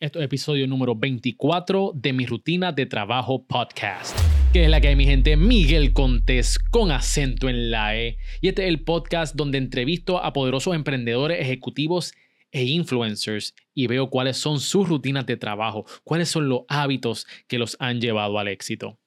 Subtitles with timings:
[0.00, 4.16] Esto es episodio número 24 de mi rutina de trabajo podcast.
[4.52, 8.16] Que es la que hay mi gente, Miguel Contés con acento en la E.
[8.40, 12.12] Y este es el podcast donde entrevisto a poderosos emprendedores, ejecutivos
[12.52, 17.58] e influencers y veo cuáles son sus rutinas de trabajo, cuáles son los hábitos que
[17.58, 19.00] los han llevado al éxito.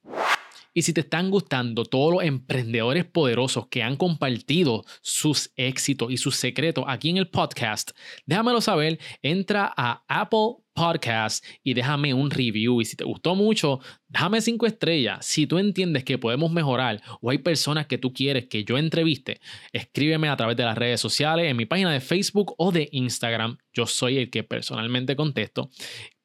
[0.74, 6.18] Y si te están gustando todos los emprendedores poderosos que han compartido sus éxitos y
[6.18, 7.92] sus secretos aquí en el podcast,
[8.26, 9.00] déjamelo saber.
[9.22, 12.80] Entra a Apple Podcast y déjame un review.
[12.80, 15.26] Y si te gustó mucho, déjame cinco estrellas.
[15.26, 19.42] Si tú entiendes que podemos mejorar o hay personas que tú quieres que yo entreviste,
[19.74, 23.58] escríbeme a través de las redes sociales, en mi página de Facebook o de Instagram.
[23.74, 25.70] Yo soy el que personalmente contesto.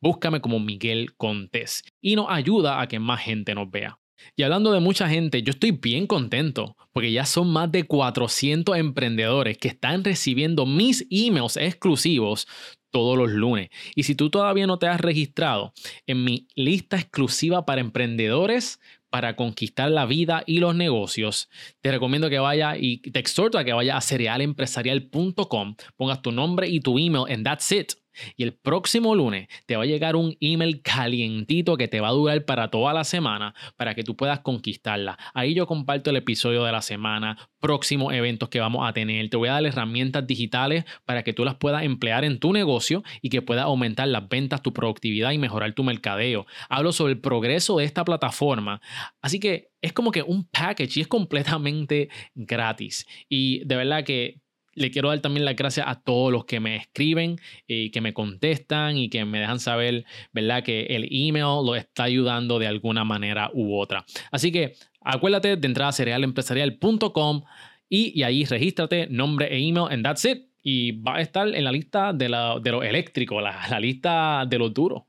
[0.01, 3.99] Búscame como Miguel Contés y nos ayuda a que más gente nos vea.
[4.37, 8.77] Y hablando de mucha gente, yo estoy bien contento porque ya son más de 400
[8.77, 12.47] emprendedores que están recibiendo mis emails exclusivos
[12.91, 13.69] todos los lunes.
[13.95, 15.75] Y si tú todavía no te has registrado
[16.07, 21.49] en mi lista exclusiva para emprendedores, para conquistar la vida y los negocios,
[21.83, 26.69] te recomiendo que vaya y te exhorto a que vaya a cerealempresarial.com, pongas tu nombre
[26.69, 27.93] y tu email and that's it.
[28.37, 32.13] Y el próximo lunes te va a llegar un email calientito que te va a
[32.13, 35.19] durar para toda la semana para que tú puedas conquistarla.
[35.35, 39.29] Ahí yo comparto el episodio de la semana, próximos eventos que vamos a tener.
[39.29, 43.03] Te voy a dar herramientas digitales para que tú las puedas emplear en tu negocio
[43.23, 46.47] y que puedas aumentar las ventas, tu productividad y mejorar tu mercadeo.
[46.69, 48.81] Hablo sobre el progreso de esta plataforma.
[49.21, 53.07] Así que es como que un package y es completamente gratis.
[53.29, 54.41] Y de verdad que
[54.77, 58.15] le quiero dar también las gracias a todos los que me escriben y que me
[58.15, 60.63] contestan y que me dejan saber, ¿verdad?
[60.63, 64.05] Que el email lo está ayudando de alguna manera u otra.
[64.31, 67.43] Así que acuérdate de entrar a cerealempresarial.com
[67.89, 70.45] y, y ahí regístrate, nombre e email, and that's it.
[70.63, 74.45] Y va a estar en la lista de, la, de lo eléctrico, la, la lista
[74.49, 75.07] de lo duro.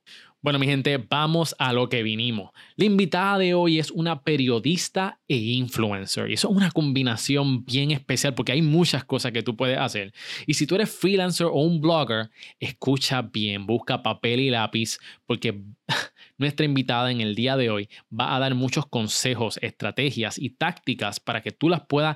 [0.48, 2.52] Bueno, mi gente, vamos a lo que vinimos.
[2.78, 6.32] La invitada de hoy es una periodista e influencer.
[6.32, 10.14] Y eso es una combinación bien especial porque hay muchas cosas que tú puedes hacer.
[10.46, 12.30] Y si tú eres freelancer o un blogger,
[12.62, 15.64] escucha bien, busca papel y lápiz porque
[16.38, 21.20] nuestra invitada en el día de hoy va a dar muchos consejos, estrategias y tácticas
[21.20, 22.16] para que tú las puedas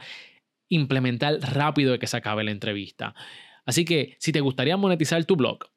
[0.69, 3.13] implementar rápido de que se acabe la entrevista.
[3.65, 5.70] Así que si te gustaría monetizar tu blog,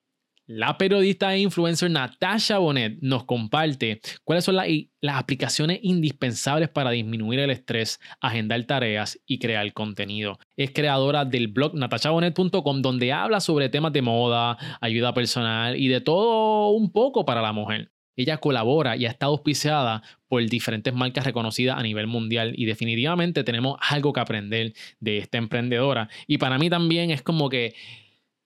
[0.47, 4.67] la periodista e influencer Natasha Bonet nos comparte cuáles son las,
[5.09, 10.39] aplicaciones indispensables para disminuir el estrés, agendar tareas y crear contenido.
[10.57, 16.01] Es creadora del blog natashabonet.com donde habla sobre temas de moda, ayuda personal y de
[16.01, 17.91] todo un poco para la mujer.
[18.17, 23.43] Ella colabora y ha estado auspiciada por diferentes marcas reconocidas a nivel mundial y definitivamente
[23.45, 26.09] tenemos algo que aprender de esta emprendedora.
[26.27, 27.75] Y para mí también es como que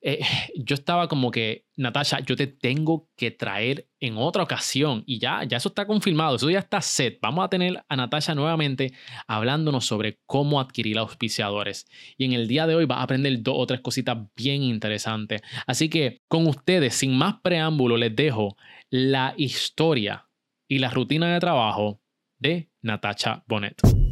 [0.01, 0.21] eh,
[0.57, 5.45] yo estaba como que, Natasha, yo te tengo que traer en otra ocasión y ya,
[5.45, 7.19] ya eso está confirmado, eso ya está set.
[7.21, 8.93] Vamos a tener a Natasha nuevamente
[9.27, 11.87] hablándonos sobre cómo adquirir auspiciadores.
[12.17, 15.43] Y en el día de hoy va a aprender dos o tres cositas bien interesantes.
[15.67, 18.57] Así que con ustedes, sin más preámbulo, les dejo
[18.91, 20.29] la historia
[20.69, 22.01] y la rutina de trabajo
[22.39, 24.08] de Natasha Bonnet.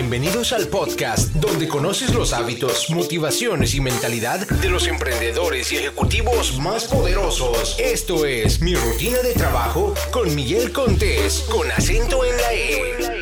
[0.00, 6.56] Bienvenidos al podcast donde conoces los hábitos, motivaciones y mentalidad de los emprendedores y ejecutivos
[6.60, 7.74] más poderosos.
[7.80, 13.17] Esto es Mi Rutina de Trabajo con Miguel Contés, con acento en la E.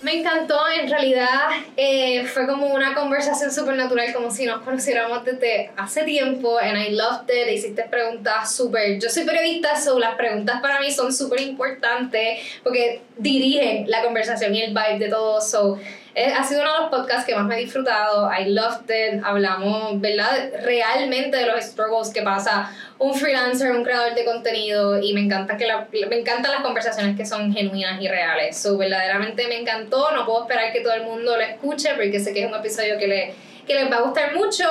[0.00, 5.24] Me encantó, en realidad eh, fue como una conversación súper natural, como si nos conociéramos
[5.24, 10.14] desde hace tiempo, and I loved it, hiciste preguntas súper, yo soy periodista, so las
[10.14, 15.40] preguntas para mí son súper importantes porque dirigen la conversación y el vibe de todo,
[15.40, 15.80] so
[16.26, 18.30] ha sido uno de los podcasts que más me he disfrutado.
[18.32, 19.22] I loved it.
[19.24, 20.50] Hablamos, ¿verdad?
[20.62, 25.00] Realmente de los struggles que pasa un freelancer, un creador de contenido.
[25.00, 28.56] Y me encanta que la, me encantan las conversaciones que son genuinas y reales.
[28.56, 30.10] So, verdaderamente me encantó.
[30.12, 32.98] No puedo esperar que todo el mundo lo escuche porque sé que es un episodio
[32.98, 33.34] que, le,
[33.66, 34.64] que les va a gustar mucho.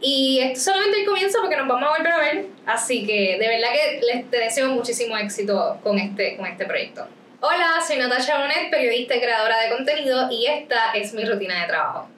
[0.00, 2.46] Y esto es solamente el comienzo porque nos vamos a volver a ver.
[2.66, 7.06] Así que de verdad que les te deseo muchísimo éxito con este, con este proyecto.
[7.40, 11.68] Hola, soy Natasha Bonet, periodista y creadora de contenido y esta es mi rutina de
[11.68, 12.08] trabajo.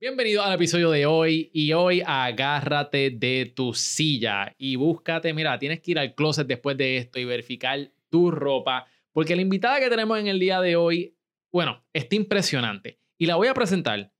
[0.00, 5.80] Bienvenido al episodio de hoy y hoy agárrate de tu silla y búscate, mira, tienes
[5.80, 7.78] que ir al closet después de esto y verificar
[8.10, 11.14] tu ropa porque la invitada que tenemos en el día de hoy,
[11.52, 14.10] bueno, está impresionante y la voy a presentar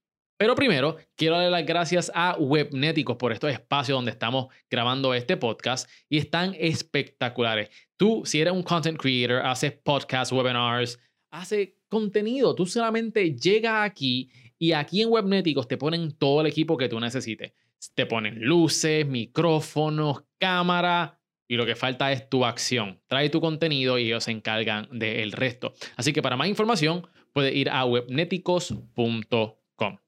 [0.43, 5.37] pero primero, quiero darle las gracias a Webnéticos por estos espacios donde estamos grabando este
[5.37, 7.71] podcast y están espectaculares.
[7.97, 10.99] Tú, si eres un content creator, haces podcasts, webinars,
[11.31, 16.77] haces contenido, tú solamente llegas aquí Y aquí en Webneticos te ponen todo el equipo
[16.77, 17.53] que tú necesites.
[17.95, 23.01] Te ponen luces, micrófonos, cámara, y lo que falta es tu acción.
[23.07, 25.73] Trae tu contenido y ellos se encargan del resto.
[25.95, 29.99] Así que para más información puedes ir a webneticos.com.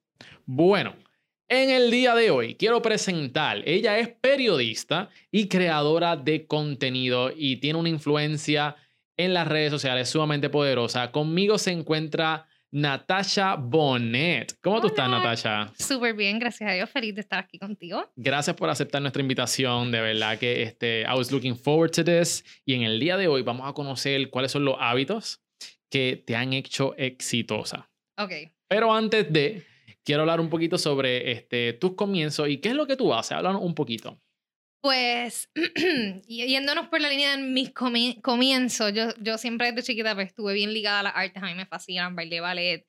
[0.45, 0.95] Bueno,
[1.47, 7.57] en el día de hoy quiero presentar, ella es periodista y creadora de contenido y
[7.57, 8.75] tiene una influencia
[9.17, 11.11] en las redes sociales sumamente poderosa.
[11.11, 14.57] Conmigo se encuentra Natasha Bonet.
[14.61, 15.71] ¿Cómo tú estás, Natasha?
[15.79, 16.89] Súper bien, gracias a Dios.
[16.89, 18.11] Feliz de estar aquí contigo.
[18.17, 19.91] Gracias por aceptar nuestra invitación.
[19.91, 22.43] De verdad que este, I was looking forward to this.
[22.65, 25.41] Y en el día de hoy vamos a conocer cuáles son los hábitos
[25.89, 27.89] que te han hecho exitosa.
[28.17, 28.31] Ok.
[28.67, 29.63] Pero antes de,
[30.05, 33.33] quiero hablar un poquito sobre este, tus comienzos y qué es lo que tú haces.
[33.33, 34.21] Háblanos un poquito.
[34.79, 35.49] Pues,
[36.27, 40.73] yéndonos por la línea de mis comienzos, yo, yo siempre desde chiquita pues, estuve bien
[40.73, 42.85] ligada a las artes, a mí me fascinan, baile, ballet.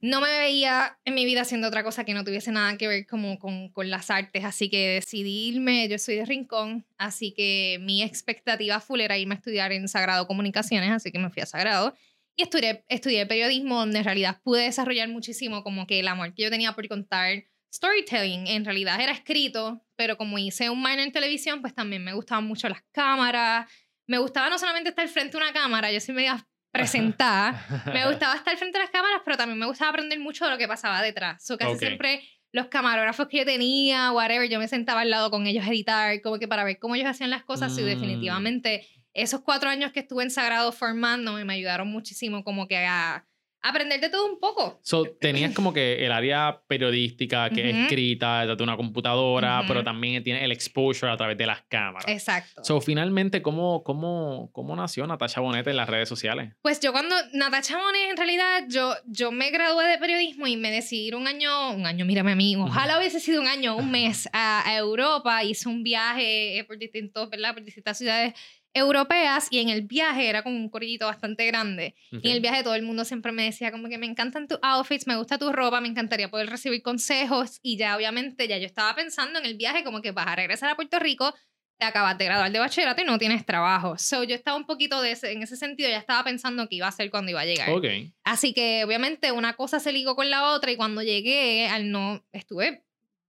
[0.00, 3.06] No me veía en mi vida haciendo otra cosa que no tuviese nada que ver
[3.06, 7.78] como con, con las artes, así que decidí irme, yo soy de Rincón, así que
[7.80, 11.46] mi expectativa full era irme a estudiar en Sagrado Comunicaciones, así que me fui a
[11.46, 11.94] Sagrado
[12.36, 16.44] y estudié, estudié periodismo, donde en realidad pude desarrollar muchísimo como que el amor que
[16.44, 21.12] yo tenía por contar storytelling en realidad era escrito, pero como hice un minor en
[21.12, 23.70] televisión, pues también me gustaban mucho las cámaras.
[24.06, 27.54] Me gustaba no solamente estar frente a una cámara, yo sí me iba a presentar.
[27.92, 30.58] me gustaba estar frente a las cámaras, pero también me gustaba aprender mucho de lo
[30.58, 31.44] que pasaba detrás.
[31.44, 35.46] So, casi siempre los camarógrafos que yo tenía, whatever, yo me sentaba al lado con
[35.46, 37.76] ellos a editar, como que para ver cómo ellos hacían las cosas.
[37.78, 37.86] Y mm.
[37.86, 43.26] definitivamente esos cuatro años que estuve en Sagrado formándome me ayudaron muchísimo como que a
[43.62, 44.80] aprender de todo un poco.
[44.82, 50.22] So, tenías como que el área periodística que es escrita desde una computadora, pero también
[50.24, 52.08] tiene el exposure a través de las cámaras.
[52.08, 52.64] Exacto.
[52.64, 56.54] So, finalmente, ¿cómo, cómo, cómo nació Natasha Bonet en las redes sociales?
[56.62, 60.70] Pues yo cuando Natasha Bonet, en realidad, yo, yo me gradué de periodismo y me
[60.70, 63.90] decidí ir un año, un año, mírame a mí, ojalá hubiese sido un año, un
[63.90, 67.54] mes a, a Europa, hice un viaje por distintos, ¿verdad?
[67.54, 68.34] Por distintas ciudades
[68.74, 71.94] europeas y en el viaje era como un corillito bastante grande.
[72.10, 74.58] Y en el viaje todo el mundo siempre me decía como que me encantan tus
[74.62, 78.66] outfits, me gusta tu ropa, me encantaría poder recibir consejos y ya obviamente ya yo
[78.66, 81.34] estaba pensando en el viaje como que vas a regresar a Puerto Rico,
[81.78, 83.98] te acabas de graduar de bachillerato y no tienes trabajo.
[83.98, 86.86] So yo estaba un poquito de ese, en ese sentido, ya estaba pensando qué iba
[86.86, 87.70] a hacer cuando iba a llegar.
[87.70, 88.12] Okay.
[88.24, 92.24] Así que obviamente una cosa se ligó con la otra y cuando llegué, al no,
[92.32, 92.84] estuve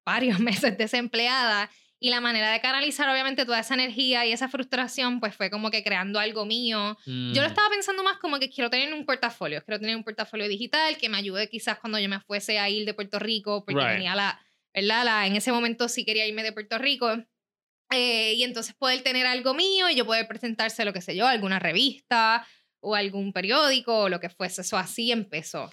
[0.06, 1.70] varios meses desempleada
[2.04, 5.72] y la manera de canalizar, obviamente, toda esa energía y esa frustración, pues fue como
[5.72, 6.98] que creando algo mío.
[7.06, 7.46] Yo lo mm.
[7.46, 11.08] estaba pensando más como que quiero tener un portafolio, quiero tener un portafolio digital que
[11.08, 14.38] me ayude quizás cuando yo me fuese a ir de Puerto Rico, porque tenía la,
[14.74, 15.06] ¿verdad?
[15.06, 17.08] La, en ese momento sí quería irme de Puerto Rico.
[17.90, 21.26] Eh, y entonces poder tener algo mío y yo poder presentarse, lo que sé yo,
[21.26, 22.46] alguna revista
[22.82, 24.60] o algún periódico o lo que fuese.
[24.60, 25.70] Eso así empezó.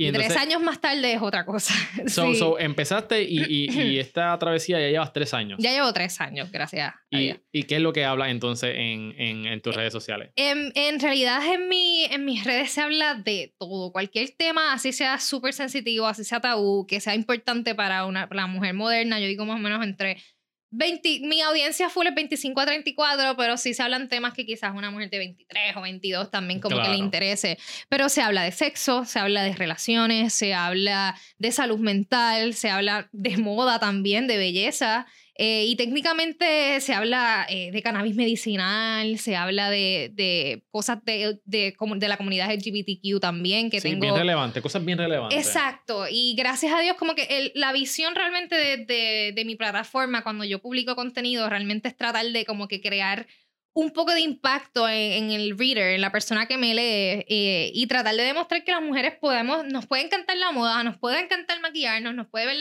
[0.00, 1.74] Y tres años más tarde es otra cosa.
[2.06, 5.58] So, so empezaste y, y, esta travesía ya llevas tres años.
[5.60, 6.94] Ya llevo tres años, gracias.
[7.10, 10.30] ¿Y, ¿y qué es lo que hablas entonces en, en, en tus redes sociales?
[10.36, 13.90] En, en, realidad en, mi, en mis redes se habla de todo.
[13.90, 18.46] Cualquier tema, así sea súper sensitivo, así sea tabú, que sea importante para una, la
[18.46, 20.22] mujer moderna, yo digo más o menos entre
[20.70, 24.74] 20, mi audiencia full es 25 a 34, pero sí se hablan temas que quizás
[24.74, 27.58] una mujer de 23 o 22 también como que le interese.
[27.88, 32.70] Pero se habla de sexo, se habla de relaciones, se habla de salud mental, se
[32.70, 35.06] habla de moda también, de belleza.
[35.40, 41.38] Eh, y técnicamente se habla eh, de cannabis medicinal, se habla de, de cosas de,
[41.44, 44.00] de, de, la comunidad LGBTQ también, que sí, tengo...
[44.00, 45.38] bien relevante, cosas bien relevantes.
[45.38, 50.24] Exacto, y gracias a Dios como que el, la visión realmente de, de, mi plataforma
[50.24, 53.28] cuando yo publico contenido realmente es tratar de como que crear
[53.74, 57.86] un poco de impacto en, el reader, en la persona que me lee, eh, y
[57.86, 61.60] tratar de demostrar que las mujeres podemos, nos puede encantar la moda, nos puede encantar
[61.60, 62.58] maquillarnos, nos puede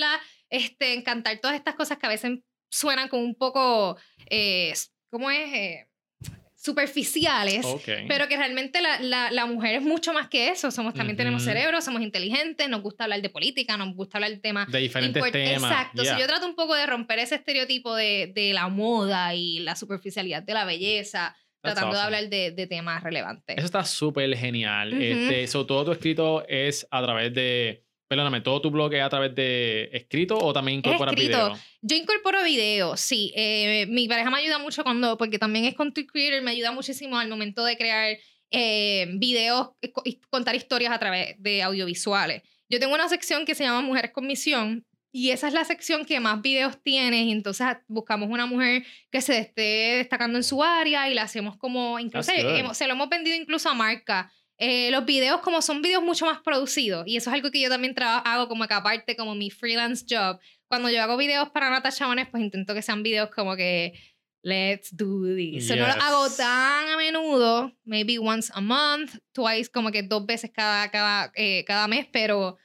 [0.52, 3.98] este, encantar todas estas cosas que a veces suenan como un poco,
[4.30, 4.74] eh,
[5.10, 5.54] ¿cómo es?
[5.54, 5.88] Eh,
[6.68, 7.66] superficiales,
[8.08, 10.70] pero que realmente la, la, la, mujer es mucho más que eso.
[10.70, 14.38] Somos también tenemos cerebro, somos inteligentes, nos gusta hablar de política, nos gusta hablar de
[14.38, 15.72] temas de diferentes temas.
[15.72, 16.04] Exacto.
[16.04, 19.76] Si yo trato un poco de romper ese estereotipo de, de la moda y la
[19.76, 23.58] superficialidad de la belleza, tratando de hablar de, de, temas relevantes.
[23.58, 24.94] Eso está súper genial.
[25.02, 29.36] este, todo tu escrito es a través de Perdóname, ¿todo tu blog es a través
[29.36, 31.58] de escrito o también incorporas video?
[31.82, 33.34] Yo incorporo video, sí.
[33.36, 37.18] Eh, mi pareja me ayuda mucho cuando, porque también es content creator, me ayuda muchísimo
[37.18, 38.18] al momento de crear
[38.50, 39.72] eh, videos
[40.06, 42.44] y contar historias a través de audiovisuales.
[42.70, 46.06] Yo tengo una sección que se llama Mujeres con Misión y esa es la sección
[46.06, 50.64] que más videos tiene y entonces buscamos una mujer que se esté destacando en su
[50.64, 52.32] área y la hacemos como, incluso
[52.74, 56.40] se lo hemos vendido incluso a marca Eh, los videos, como son videos mucho más
[56.42, 60.06] producidos, y eso es algo que yo también hago como que aparte, como mi freelance
[60.10, 60.40] job.
[60.68, 63.94] Cuando yo hago videos para Natasha Bones, pues intento que sean videos como que
[64.42, 65.70] let's do this.
[65.70, 70.52] no lo hago tan a menudo, maybe once a month, twice, como que dos veces
[70.52, 72.58] cada, cada, eh, cada mes, pero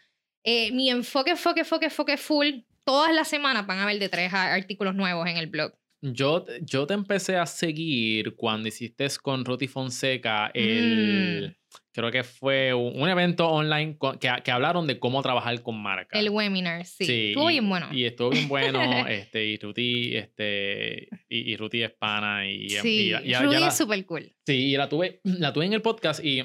[0.44, 4.32] eh, mi enfoque, enfoque, enfoque, enfoque full, todas las semanas van a haber de tres
[4.32, 5.72] artículos nuevos en el blog.
[6.00, 11.54] Yo, yo te empecé a seguir cuando hiciste con Ruti Fonseca el...
[11.58, 11.61] Mm.
[11.92, 16.18] Creo que fue un, evento online que, que, hablaron de cómo trabajar con marcas.
[16.18, 17.28] El webinar, sí.
[17.28, 17.88] estuvo bien bueno.
[17.92, 18.80] Y estuvo bien bueno.
[19.08, 22.48] este, y Ruti, este, y, y Ruti es pana.
[22.48, 24.32] Y, sí, y, Ruti es súper cool.
[24.46, 26.42] Sí, y la tuve, la tuve en el podcast y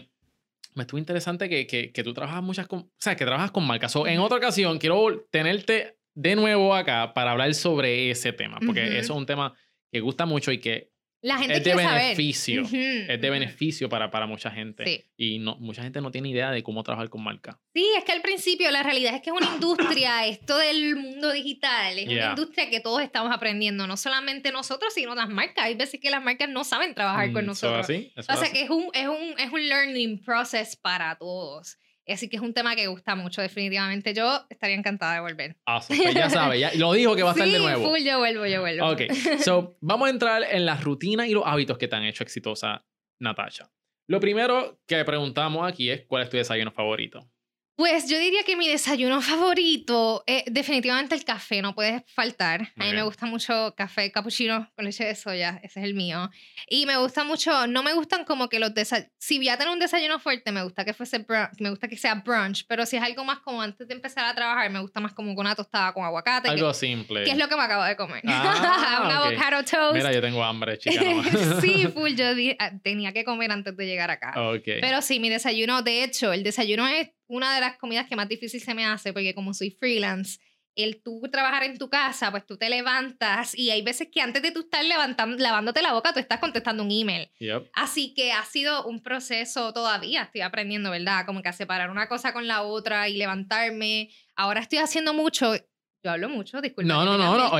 [0.73, 3.65] me estuvo interesante que, que, que tú trabajas muchas con, o sea, que trabajas con
[3.65, 3.95] marcas.
[3.95, 9.13] en otra ocasión quiero tenerte de nuevo acá para hablar sobre ese tema, porque eso
[9.13, 9.53] es un tema
[9.91, 10.91] que gusta mucho y que
[11.27, 12.61] la gente es de beneficio.
[12.63, 15.09] Es de beneficio para, para mucha gente.
[15.17, 17.59] Y no, mucha gente no tiene idea de cómo trabajar con marca.
[17.73, 21.31] Sí, es que al principio la realidad es que es una industria, esto del mundo
[21.33, 25.65] digital, es una industria que todos estamos aprendiendo, no solamente nosotros, sino las marcas.
[25.65, 27.81] Hay veces que las marcas no saben trabajar con mm, nosotros.
[27.81, 31.77] Así, o sea que es un, es, un, es un learning process para todos.
[32.07, 34.13] Así que es un tema que gusta mucho, definitivamente.
[34.13, 35.57] Yo estaría encantada de volver.
[35.65, 37.89] Ah, pues ya sabes, ya lo dijo que va a estar de nuevo.
[37.89, 38.89] Full, yo vuelvo, yo vuelvo.
[38.89, 39.01] Ok,
[39.43, 42.85] so vamos a entrar en las rutinas y los hábitos que te han hecho exitosa,
[43.19, 43.71] Natasha.
[44.07, 47.29] Lo primero que preguntamos aquí es: ¿cuál es tu desayuno favorito?
[47.77, 52.73] Pues yo diría que mi desayuno favorito, es definitivamente el café, no puede faltar.
[52.75, 56.29] a mí me gusta mucho café cappuccino con leche de soya, ese es el mío.
[56.67, 59.71] Y me gusta mucho, no me gustan como que los desayunos, si voy a tener
[59.71, 61.23] un desayuno fuerte, me gusta que fuese
[61.59, 64.33] me gusta que sea brunch, pero si es algo más como antes de empezar a
[64.33, 66.49] trabajar, me gusta más como con una tostada con aguacate.
[66.49, 67.23] Algo simple.
[67.25, 68.23] Que es lo que me acabo de comer.
[68.25, 69.93] Ah, un avocado toast.
[69.93, 70.99] Mira, yo tengo hambre, chica.
[71.61, 72.25] sí, full, yo
[72.59, 74.33] ah, tenía que comer antes de llegar acá.
[74.57, 74.81] Okay.
[74.81, 78.27] Pero sí, mi desayuno, de hecho, el desayuno es una de las comidas que más
[78.27, 80.39] difícil se me hace, porque como soy freelance,
[80.77, 84.41] el tú trabajar en tu casa, pues tú te levantas y hay veces que antes
[84.43, 87.29] de tú estar levantando, lavándote la boca, tú estás contestando un email.
[87.73, 91.25] Así que ha sido un proceso todavía, estoy aprendiendo, ¿verdad?
[91.25, 94.09] Como que a separar una cosa con la otra y levantarme.
[94.35, 96.87] Ahora estoy haciendo mucho, yo hablo mucho, disculpa.
[96.87, 97.55] No, no, no, no.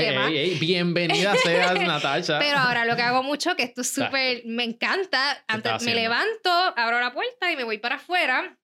[0.59, 2.37] bienvenida seas, Natasha.
[2.37, 5.43] Pero ahora lo que hago mucho, que esto es súper, me encanta.
[5.47, 8.55] Antes me levanto, abro la puerta y me voy para afuera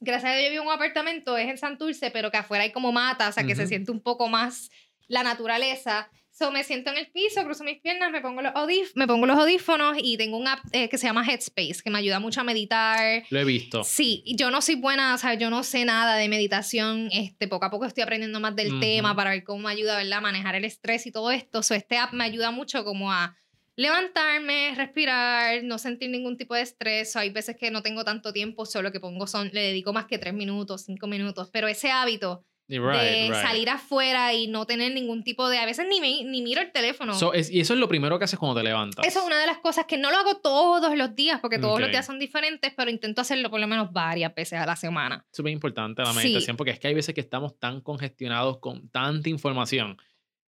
[0.00, 2.72] gracias a Dios yo vivo en un apartamento, es en Santurce, pero que afuera hay
[2.72, 4.70] como mata, o sea, que se siente un poco más
[5.08, 6.10] la naturaleza.
[6.36, 8.52] So, me siento en el piso, cruzo mis piernas, me pongo los,
[8.96, 11.98] me pongo los audífonos y tengo un app eh, que se llama Headspace, que me
[11.98, 13.22] ayuda mucho a meditar.
[13.30, 13.84] Lo he visto.
[13.84, 17.08] Sí, yo no soy buena, o sea, yo no sé nada de meditación.
[17.12, 20.18] Este, poco a poco estoy aprendiendo más del tema para ver cómo me ayuda, ¿verdad?
[20.18, 21.62] A manejar el estrés y todo esto.
[21.62, 23.36] So, este app me ayuda mucho como a
[23.76, 27.16] levantarme, respirar, no sentir ningún tipo de estrés.
[27.16, 30.18] Hay veces que no tengo tanto tiempo, solo que pongo son, le dedico más que
[30.18, 35.48] tres minutos, cinco minutos, pero ese hábito de salir afuera y no tener ningún tipo
[35.48, 37.12] de, a veces ni, ni miro el teléfono.
[37.50, 39.06] y eso es lo primero que haces cuando te levantas.
[39.06, 41.80] Eso es una de las cosas que no lo hago todos los días, porque todos
[41.80, 45.24] los días son diferentes, pero intento hacerlo por lo menos varias veces a la semana.
[45.30, 49.28] Súper importante la meditación, porque es que hay veces que estamos tan congestionados con tanta
[49.28, 49.98] información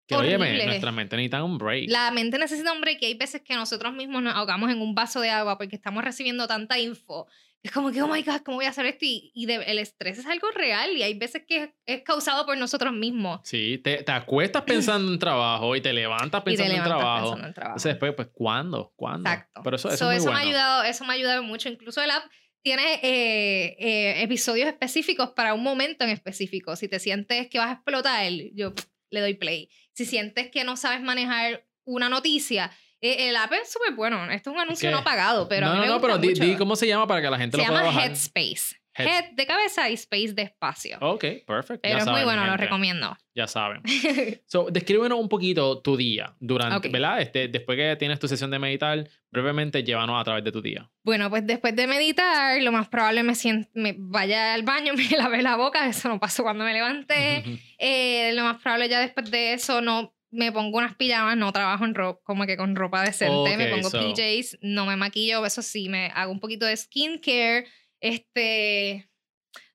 [0.07, 1.89] que oye, nuestra mente necesita un break.
[1.89, 4.95] La mente necesita un break y hay veces que nosotros mismos nos ahogamos en un
[4.95, 7.27] vaso de agua porque estamos recibiendo tanta info.
[7.63, 9.05] Es como que, oh my God, ¿cómo voy a hacer esto?
[9.05, 13.39] Y, el estrés es algo real y hay veces que es, causado por nosotros mismos.
[13.45, 17.21] Sí, te, te acuestas pensando en trabajo y te levantas pensando, en, trabajo.
[17.21, 17.71] pensando en trabajo.
[17.71, 18.91] Entonces después, pues, ¿cuándo?
[18.97, 19.29] ¿Cuándo?
[19.29, 19.61] Exacto.
[19.63, 21.69] Pero eso, eso, Me ha ayudado, eso me ha ayudado mucho.
[21.69, 22.25] Incluso el app
[22.61, 26.75] tiene eh, eh, episodios específicos para un momento en específico.
[26.75, 28.73] Si te sientes que vas a explotar, yo
[29.09, 29.69] le doy play.
[29.93, 32.71] Si sientes que no sabes manejar una noticia,
[33.01, 34.31] eh, el app es súper bueno.
[34.31, 35.67] Esto es un anuncio no pagado, pero.
[35.67, 37.93] No, no, no, pero di, cómo se llama para que la gente lo pueda bajar.
[37.93, 38.82] Se llama Headspace.
[38.95, 39.31] Head.
[39.33, 40.97] de cabeza y space de espacio.
[41.01, 41.81] Ok, perfecto.
[41.81, 43.17] Pero es muy bueno, lo recomiendo.
[43.35, 43.81] Ya saben.
[44.45, 47.21] so, descríbenos un poquito tu día durante, ¿verdad?
[47.21, 50.89] Este, después que tienes tu sesión de meditar, brevemente llévanos a través de tu día.
[51.03, 53.33] Bueno, pues después de meditar, lo más probable me,
[53.73, 57.43] me vaya al baño, me lave la boca, eso no pasó cuando me levanté.
[57.85, 61.83] Eh, lo más probable ya después de eso no me pongo unas pijamas, no trabajo
[61.83, 65.89] en ropa, como que con ropa decente, me pongo PJs, no me maquillo, eso sí,
[65.89, 67.65] me hago un poquito de skincare
[68.03, 69.09] este,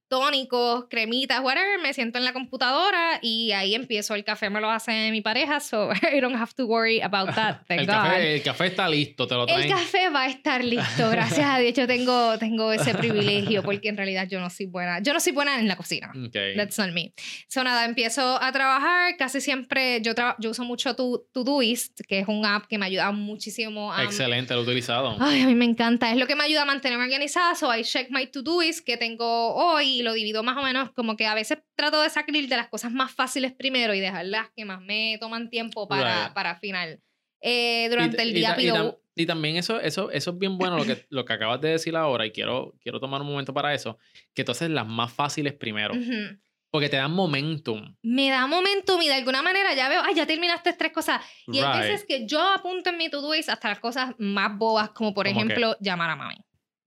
[0.08, 4.14] tónicos, cremitas, whatever, me siento en la computadora y ahí empiezo.
[4.14, 7.58] El café me lo hace mi pareja, so I don't have to worry about that.
[7.68, 7.92] Thank El God.
[7.94, 9.70] café, el café está listo, te lo El traen.
[9.70, 11.74] café va a estar listo, gracias a Dios.
[11.74, 15.00] Yo tengo, tengo ese privilegio porque en realidad yo no soy buena.
[15.02, 16.10] Yo no soy buena en la cocina.
[16.26, 16.36] Ok.
[16.56, 17.12] That's not me.
[17.48, 19.16] So nada, empiezo a trabajar.
[19.16, 23.12] Casi siempre yo, yo uso mucho To- Todoist, que es un app que me ayuda
[23.12, 24.04] muchísimo a.
[24.04, 25.16] Excelente, lo he utilizado.
[25.20, 26.10] Ay, a mí me encanta.
[26.10, 27.54] Es lo que me ayuda a mantenerme organizada.
[27.54, 31.16] So I check my to-doist que tengo hoy y lo divido más o menos como
[31.16, 34.50] que a veces trato de sacar de las cosas más fáciles primero y dejar las
[34.56, 36.34] que más me toman tiempo para, Right.
[36.34, 37.00] para final.
[37.40, 38.74] Eh, durante Y- el y día y, pido.
[38.76, 41.70] tam- y también eso, eso, eso es bien bueno lo que, lo que acabas de
[41.70, 43.98] decir ahora y quiero, quiero tomar un momento para eso,
[44.34, 46.38] que entonces las más fáciles primero, Ujú.
[46.70, 47.96] porque te dan momentum.
[48.02, 51.20] Me da momentum y de alguna manera ya veo, ay, ya terminaste tres cosas.
[51.46, 51.80] Y Right.
[51.80, 55.76] veces que yo apunto en mi to-doist hasta las cosas más bobas, como por ejemplo
[55.80, 56.36] llamar a mami.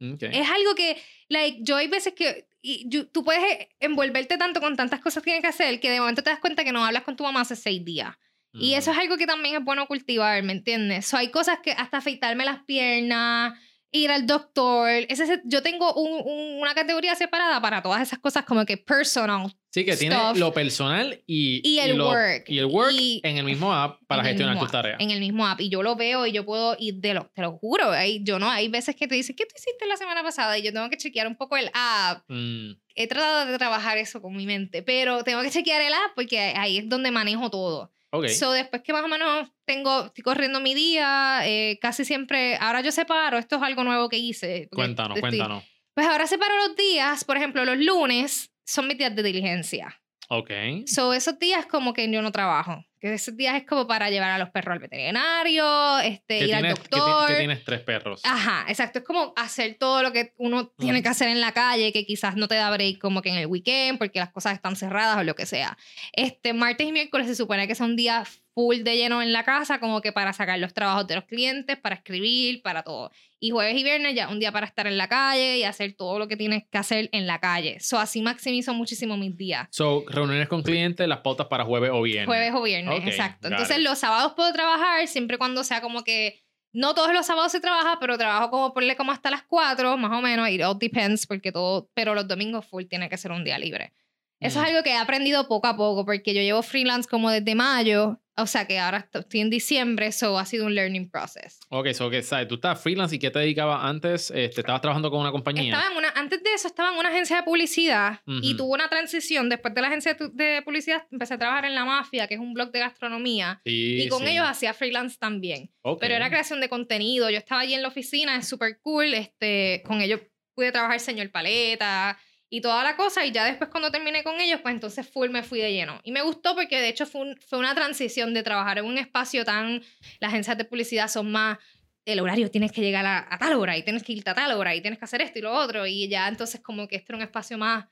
[0.02, 0.24] Ok.
[0.24, 0.98] Es algo que,
[1.30, 5.24] like, yo hay veces que y yo- tú puedes eh, envolverte tanto con tantas cosas
[5.24, 7.24] que tienes que hacer que de momento te das cuenta que no hablas con tu
[7.24, 8.16] mamá hace seis días.
[8.54, 8.78] Y Mm.
[8.80, 11.06] eso es algo que también es bueno cultivar, ¿me entiendes?
[11.08, 13.58] So, hay cosas que hasta afeitarme las piernas,
[13.92, 14.90] ir al doctor.
[14.90, 19.54] Ese, yo tengo un- un- una categoría separada para todas esas cosas como que personal.
[19.74, 22.44] Sí, que tiene lo personal y, Y el lo- work.
[22.50, 24.98] Y el work Y- en el mismo app para gestionar tus tareas.
[25.00, 25.62] En el mismo app.
[25.62, 27.90] Y yo lo veo y yo puedo ir de lo, te lo juro.
[27.92, 30.58] Hay, yo no, hay veces que te dicen, ¿qué tú hiciste la semana pasada?
[30.58, 32.24] Y yo tengo que chequear un poco el app.
[32.28, 36.12] Mm, He tratado de trabajar eso con mi mente, pero tengo que chequear el app
[36.14, 37.94] porque ahí es donde manejo todo.
[38.12, 38.28] Ok.
[38.28, 42.82] So, después que más o menos tengo, estoy corriendo mi día, eh, casi siempre, ahora
[42.82, 44.68] yo separo, esto es algo nuevo que hice.
[44.72, 45.64] cuéntanos, estoy- cuéntanos.
[45.94, 50.01] Pues ahora separo los días, por ejemplo, los lunes son mis días de diligencia.
[50.34, 50.50] Ok.
[50.86, 52.86] So, esos días como que yo no trabajo.
[53.02, 56.62] Que esos días es como para llevar a los perros al veterinario, este, ir al
[56.62, 57.28] tienes, que doctor.
[57.28, 58.22] que tienes tres perros.
[58.24, 59.00] Ajá, exacto.
[59.00, 62.38] Es como hacer todo lo que uno tiene que hacer en la calle, que quizás
[62.38, 65.24] no te da break como que en el weekend, porque las cosas están cerradas o
[65.26, 65.78] lo que sea.
[66.14, 69.80] Este, martes y miércoles se supone que son días full de lleno en la casa,
[69.80, 73.12] como que para sacar los trabajos de los clientes, para escribir, para todo.
[73.40, 76.20] Y jueves y viernes ya un día para estar en la calle y hacer todo
[76.20, 77.80] lo que tienes que hacer en la calle.
[77.80, 79.68] So, así maximizo muchísimo mis días.
[79.72, 82.28] So, reuniones con clientes, las pautas para jueves o viernes.
[82.28, 83.48] Jueves o viernes, Ok, exacto.
[83.48, 83.84] Entonces it.
[83.84, 86.44] los sábados puedo trabajar siempre y cuando sea como que
[86.74, 90.12] no todos los sábados se trabaja, pero trabajo como ponle como hasta las 4, más
[90.12, 93.44] o menos, it all depends porque todo, pero los domingos full tiene que ser un
[93.44, 93.94] día libre.
[94.42, 94.64] Eso Mm.
[94.64, 98.20] es algo que he aprendido poco a poco porque yo llevo freelance como desde mayo,
[98.36, 101.60] o sea que ahora est- estoy en diciembre, eso ha sido un learning process.
[101.70, 104.32] Ok, so que sabes, tú estás freelance y ¿qué te dedicabas antes?
[104.32, 105.72] Este, ¿Estabas trabajando con una compañía?
[105.72, 108.58] Estaba en una, antes de eso estaba en una agencia de publicidad y Ujú.
[108.58, 109.48] tuve una transición.
[109.48, 112.54] Después de la agencia de, publicidad empecé a trabajar en La Mafia, que es un
[112.56, 113.62] blog de gastronomía.
[113.64, 114.32] Sí, Y con sí.
[114.32, 115.72] ellos hacía freelance también.
[115.84, 116.00] Ok.
[116.02, 117.30] Pero era creación de contenido.
[117.30, 119.14] Yo estaba allí en la oficina, es súper cool.
[119.14, 120.22] Este, con ellos
[120.56, 122.18] pude trabajar señor paleta
[122.52, 123.26] y toda la cosa.
[123.26, 126.00] Y ya después cuando terminé con ellos, pues entonces full me fui de lleno.
[126.04, 128.98] Y me gustó porque de hecho fue, un- fue una transición de trabajar en un
[129.00, 129.82] espacio tan...
[130.20, 131.58] Las agencias de publicidad son más...
[132.06, 134.52] El horario tienes que llegar a, a tal hora y tienes que irte a tal
[134.52, 135.86] hora y tienes que hacer esto y lo otro.
[135.88, 137.86] Y ya entonces como que este era un espacio más...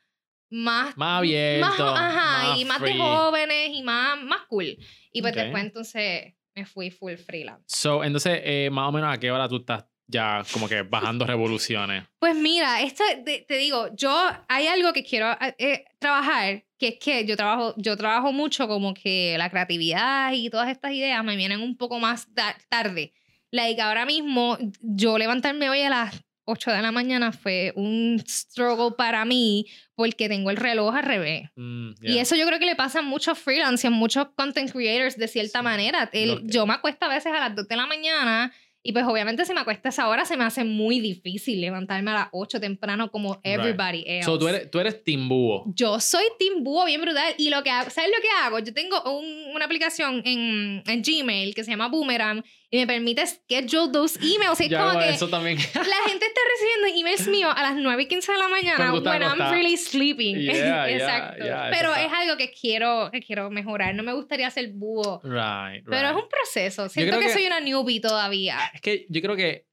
[0.51, 1.67] Más Más abierto.
[1.85, 2.97] más, ajá, y más de free.
[2.99, 4.77] jóvenes y más, más cool.
[5.13, 5.39] Y pues Ok.
[5.43, 7.63] después entonces me fui full freelance.
[7.67, 11.25] So, entonces, eh, más o menos, ¿a qué hora tú estás ya como que bajando
[11.25, 12.03] revoluciones?
[12.19, 14.11] Pues mira, esto te, te digo, yo
[14.47, 18.93] hay algo que quiero eh, trabajar, que es que yo trabajo, yo trabajo mucho como
[18.93, 23.13] que la creatividad y todas estas ideas me vienen un poco más ta- tarde.
[23.51, 28.95] Like ahora mismo, yo levantarme hoy a las 8 de la mañana fue un struggle
[28.97, 31.49] para mí porque tengo el reloj al revés.
[31.55, 34.71] Mm, Y eso yo creo que le pasa a muchos freelance y a muchos content
[34.71, 35.63] creators de cierta Sí.
[35.63, 36.09] manera.
[36.11, 39.45] El- yo me acuesto a veces a las 2 de la mañana y pues obviamente
[39.45, 42.59] si me acuesto a esa hora se me hace muy difícil levantarme a las 8
[42.59, 44.23] temprano como everybody else.
[44.25, 45.65] So, tú eres, tú eres Team Búho.
[45.75, 48.59] Yo soy Team Búho bien brutal y lo que hago, ¿sabes lo que hago?
[48.59, 53.25] Yo tengo un- una aplicación en, en Gmail que se llama Boomerang y me permite
[53.25, 54.59] schedule those emails.
[54.61, 55.57] Es como que eso también.
[55.73, 59.09] la gente está recibiendo emails míos a las 9 y 15 de la mañana Cuando
[59.09, 60.35] when I'm really sleeping.
[60.39, 61.45] Yeah, yeah, Exacto.
[61.45, 63.95] yeah, eso pero es algo que quiero, que quiero mejorar.
[63.95, 65.19] No me gustaría ser búho.
[65.23, 65.89] Right, right.
[65.89, 66.89] Pero es un proceso.
[66.89, 68.57] Siento que, que- soy una newbie todavía.
[68.73, 69.65] Es que yo creo que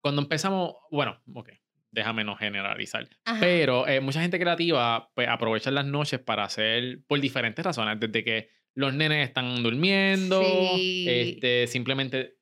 [0.00, 1.50] cuando empezamos, bueno, ok,
[1.90, 3.40] déjame no generalizar, Ajá.
[3.40, 8.24] pero eh, mucha gente creativa pues aprovecha las noches para hacer por diferentes razones, desde
[8.24, 11.06] que los nenes están durmiendo, Sí.
[11.08, 12.36] este, simplemente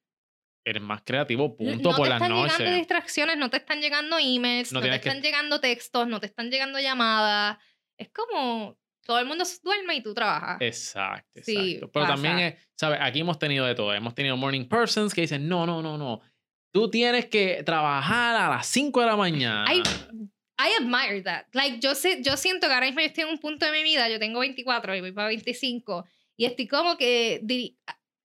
[0.67, 2.77] eres más creativo, punto, no por te las están llegando noches.
[2.77, 6.21] distracciones, no te están llegando emails, No no, te tienes que- están llegando textos, no
[6.21, 7.59] te están llegando llamadas.
[7.99, 10.57] Es como todo el mundo duerme y tú trabajas.
[10.61, 11.93] Exacto, Sí, exacto.
[11.93, 12.47] Pero también, pasa.
[12.49, 12.99] es, ¿sabes?
[13.03, 13.93] Aquí hemos tenido de todo.
[13.93, 16.21] Hemos tenido morning persons que dicen, no, no, no, no.
[16.73, 19.65] Tú tienes que trabajar a las 5 de la mañana.
[19.69, 19.83] Hay-
[20.57, 21.45] I admire that.
[21.53, 24.09] Like, yo, sé, yo siento que ahora mismo estoy en un punto de mi vida,
[24.09, 27.41] yo tengo 24 y voy para 25, y estoy como que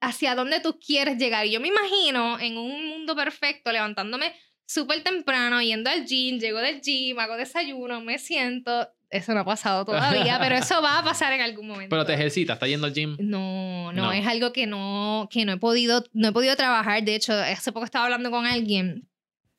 [0.02, 1.45] hacia dónde tú quieres llegar.
[1.45, 4.34] Y yo me imagino en un mundo perfecto levantándome
[4.65, 8.88] súper temprano, yendo al gym, llego del gym, hago desayuno, me siento.
[9.10, 11.89] Eso no ha pasado todavía, pero eso va a pasar en algún momento.
[11.89, 13.17] Pero te ejercitas, ¿estás yendo al gym?
[13.19, 17.04] No, no, es algo que no, que no he podido, no he podido trabajar.
[17.04, 19.10] De hecho, hace poco estaba hablando con alguien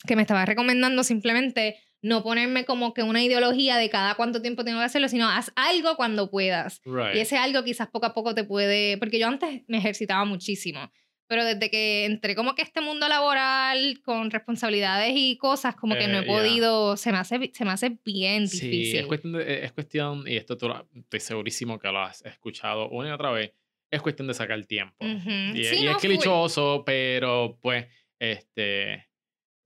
[0.06, 4.64] que me estaba recomendando simplemente no ponerme como que una ideología de cada cuánto tiempo
[4.64, 6.80] tengo que hacerlo, sino haz algo cuando puedas.
[7.14, 10.90] Y ese algo quizás poco a poco te puede, porque yo antes me ejercitaba muchísimo,
[11.26, 16.08] pero desde que entré como que este mundo laboral con responsabilidades y cosas, como que
[16.08, 18.86] no he eh, podido, se, me hace, se me hace bien difícil.
[18.86, 22.88] Sí, es cuestión, de, es cuestión y esto tú, estoy segurísimo que lo has escuchado
[22.88, 23.52] una y otra vez,
[23.90, 24.96] es cuestión de sacar el tiempo.
[25.04, 27.86] Y, es clichoso, pero pues,
[28.18, 29.09] este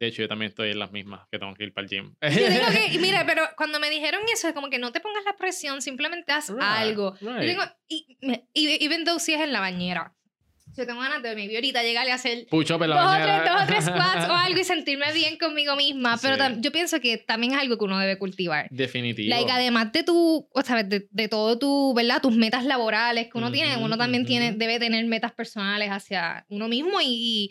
[0.00, 2.14] de hecho, yo también estoy en las mismas que tengo que ir para el gym.
[2.20, 5.24] Yo digo que, mira, pero cuando me dijeron eso, es como que no te pongas
[5.24, 7.16] la presión, simplemente haz algo.
[7.20, 8.18] Yo digo, y,
[8.52, 10.14] y, even though si es en la bañera.
[10.76, 13.85] Yo tengo ganas de mi ahorita llegarle a hacer dos, o tres, dos o tres
[13.85, 16.18] squats o algo y sentirme bien conmigo misma.
[16.20, 18.66] Pero yo pienso que también es algo que uno debe cultivar.
[18.70, 19.28] Definitivo.
[19.28, 22.20] Like, además de tu, o sea, de, de, todo tu, ¿verdad?
[22.20, 26.66] Tus metas laborales que uno tiene, uno también tiene, debe tener metas personales hacia uno
[26.66, 27.50] mismo y y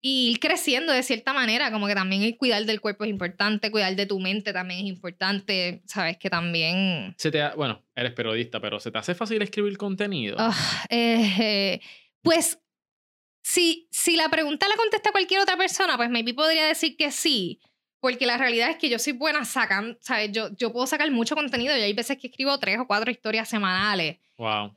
[0.00, 3.96] ir creciendo de cierta manera, como que también el cuidar del cuerpo es importante, cuidar
[3.96, 7.14] de tu mente también es importante, sabes que también...
[7.18, 10.36] Se te bueno, eres periodista, pero ¿se te hace fácil escribir contenido?
[10.38, 10.54] Ah,
[10.88, 11.80] eh,
[12.22, 12.60] pues
[13.42, 17.60] si, si la pregunta la contesta cualquier otra persona, pues maybe podría decir que sí,
[18.00, 20.30] porque la realidad es que yo soy buena sacando, ¿sabes?
[20.32, 23.48] Yo, yo puedo sacar mucho contenido y hay veces que escribo tres o cuatro historias
[23.48, 24.18] semanales.
[24.36, 24.72] Wow.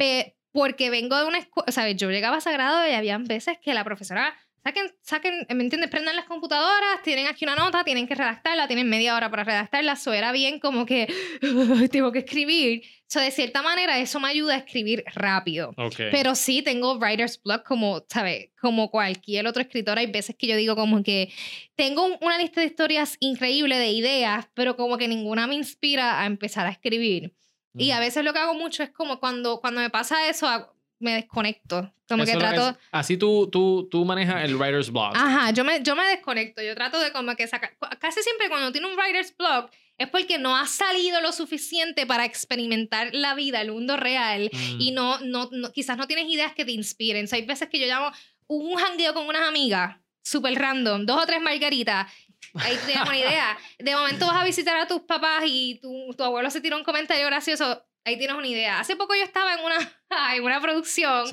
[0.52, 1.96] porque vengo de una escuela, ¿sabes?
[1.96, 5.90] Yo llegaba a Sagrado y habían veces que la profesora Saquen, saquen, ¿me entiendes?
[5.90, 9.94] Prendan las computadoras, tienen aquí una nota, tienen que redactarla, tienen media hora para redactarla.
[9.94, 11.12] Eso era bien como que
[11.92, 12.84] tengo que escribir.
[13.08, 15.74] So, de cierta manera, eso me ayuda a escribir rápido.
[16.12, 18.52] Pero sí tengo writer's block como, ¿sabes?
[18.62, 19.98] Como cualquier otro escritor.
[19.98, 21.34] Hay veces que yo digo como que
[21.76, 26.26] tengo una lista de historias increíble de ideas, pero como que ninguna me inspira a
[26.28, 27.34] empezar a escribir.
[27.74, 30.71] Y a veces lo que hago mucho es como cuando, cuando me pasa eso,
[31.02, 31.94] me desconecto.
[32.08, 32.78] Como que trato...
[32.92, 35.16] así tú, tú, tú manejas el writer's block.
[35.16, 36.62] Ajá, yo me, yo me desconecto.
[36.62, 37.78] Yo trato de como que sacar...
[38.00, 42.26] Casi siempre cuando tiene un writer's block es porque no ha salido lo suficiente para
[42.26, 44.50] experimentar la vida, el mundo real.
[44.80, 44.96] Y mm.
[44.96, 47.28] no, no, quizás no tienes ideas que te inspiren.
[47.32, 48.12] hay veces que yo llamo
[48.48, 52.12] un jangueo con unas amigas, súper random, dos o tres margaritas.
[52.56, 53.58] Ahí tienes una idea.
[53.80, 56.84] De momento vas a visitar a tus papás y tu, tu abuelo se tira un
[56.84, 58.80] comentario gracioso ahí tienes una idea.
[58.80, 59.78] Hace poco yo estaba en una,
[60.36, 61.26] en una producción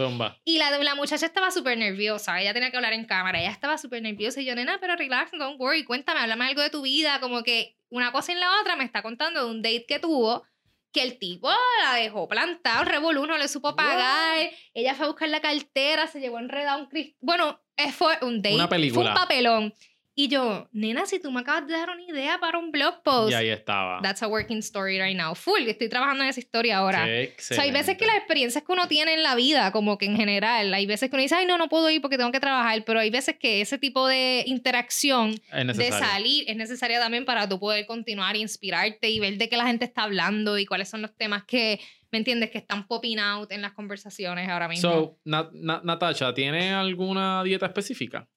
[0.45, 2.41] y la, la muchacha estaba súper nerviosa.
[2.41, 3.41] Ella tenía que hablar en cámara.
[3.41, 6.71] Ella estaba súper nerviosa y yo, nena, pero relax, don't worry, cuéntame, háblame algo de
[6.71, 7.21] tu vida.
[7.21, 10.45] Como que una cosa en la otra me está contando de un date que tuvo
[10.93, 11.51] que el tipo
[11.83, 14.51] la dejó plantada, revolú, no le supo pagar.
[14.73, 17.17] Ella fue a buscar la cartera, se llevó enredado un cristal.
[17.21, 17.61] Bueno,
[17.93, 18.55] fue un date.
[18.55, 19.03] Una película.
[19.03, 19.75] Fue un papelón.
[20.21, 23.31] Y yo, nena, si tú me acabas de dar una idea para un blog post.
[23.31, 24.03] Y ahí estaba.
[24.03, 25.37] That's a working story right now.
[25.37, 27.05] Full, estoy trabajando en esa historia ahora.
[27.05, 30.07] o sea, hay veces que las experiencias que uno tiene en la vida, como que
[30.07, 32.41] en general, hay veces que uno dice, ay, no, no puedo ir porque tengo que
[32.41, 37.49] trabajar, pero hay veces que ese tipo de interacción de salir es necesaria también para
[37.49, 41.01] tú poder continuar, inspirarte y ver de qué la gente está hablando y cuáles son
[41.01, 41.79] los temas que,
[42.11, 42.51] ¿me entiendes?
[42.51, 44.91] Que están popping out en las conversaciones ahora mismo.
[44.91, 48.29] So, Natasha, ¿tiene alguna dieta específica?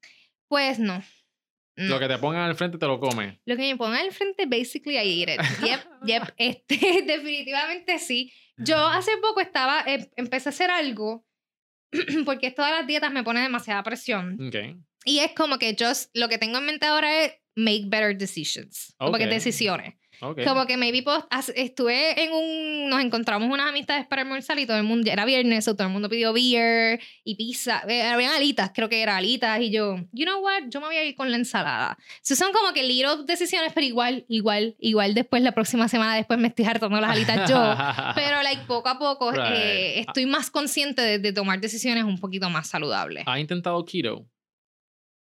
[0.48, 1.02] Pues no.
[1.88, 3.38] Lo que te pongan al frente te lo comes.
[3.46, 5.42] Lo que me pongan al frente, basically, I eat it.
[5.66, 6.34] Yep, yep.
[6.38, 8.32] Este, definitivamente sí.
[8.58, 11.26] Yo hace poco estaba, em, empecé a hacer algo,
[12.26, 14.38] porque todas las dietas me ponen demasiada presión.
[14.48, 14.78] Okay.
[15.06, 18.94] Y es como que yo, lo que tengo en mente ahora es make better decisions.
[18.98, 19.96] Como que decisiones.
[20.22, 24.78] Como que maybe post, estuve en un, nos encontramos unas amistades para almorzar y todo
[24.78, 28.72] el mundo, era viernes, o todo el mundo pidió beer y pizza, eh, habían alitas,
[28.74, 31.32] creo que era alitas y yo, you know what, yo me voy a ir con
[31.32, 31.98] la ensalada.
[32.22, 36.40] So son como que little decisiones, pero igual, igual, igual después la próxima semana después
[36.40, 37.58] me estoy hartando las alitas yo,
[38.16, 42.50] pero like poco a poco eh, estoy más consciente de, de tomar decisiones un poquito
[42.50, 43.24] más saludables.
[43.26, 44.28] ¿Ha intentado keto?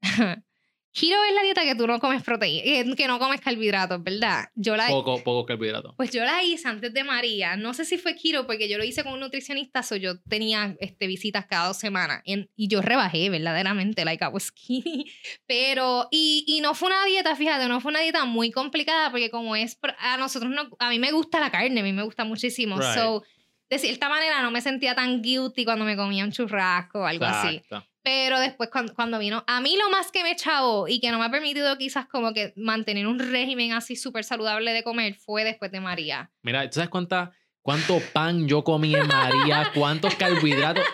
[0.93, 4.49] Keto es la dieta que tú no comes proteína, que no comes carbohidratos, ¿verdad?
[4.55, 5.95] Yo la poco, poco carbohidratos.
[5.97, 7.57] Pues yo la hice antes de María.
[7.57, 10.77] No sé si fue keto porque yo lo hice con un nutricionista, so yo tenía
[10.81, 15.07] este, visitas cada dos semanas y yo rebajé verdaderamente, like I was skinny.
[15.47, 19.31] Pero, y, y no fue una dieta, fíjate, no fue una dieta muy complicada porque
[19.31, 22.25] como es, a nosotros no, a mí me gusta la carne, a mí me gusta
[22.25, 22.81] muchísimo.
[22.83, 23.23] So,
[23.69, 27.25] de cierta manera no me sentía tan guilty cuando me comía un churrasco o algo
[27.25, 27.63] así.
[28.03, 31.19] Pero después cuando, cuando vino, a mí lo más que me echó y que no
[31.19, 35.45] me ha permitido quizás como que mantener un régimen así súper saludable de comer fue
[35.45, 36.31] después de María.
[36.43, 39.71] Mira, ¿tú sabes cuánta, cuánto pan yo comí en María?
[39.75, 40.85] ¿Cuántos carbohidratos?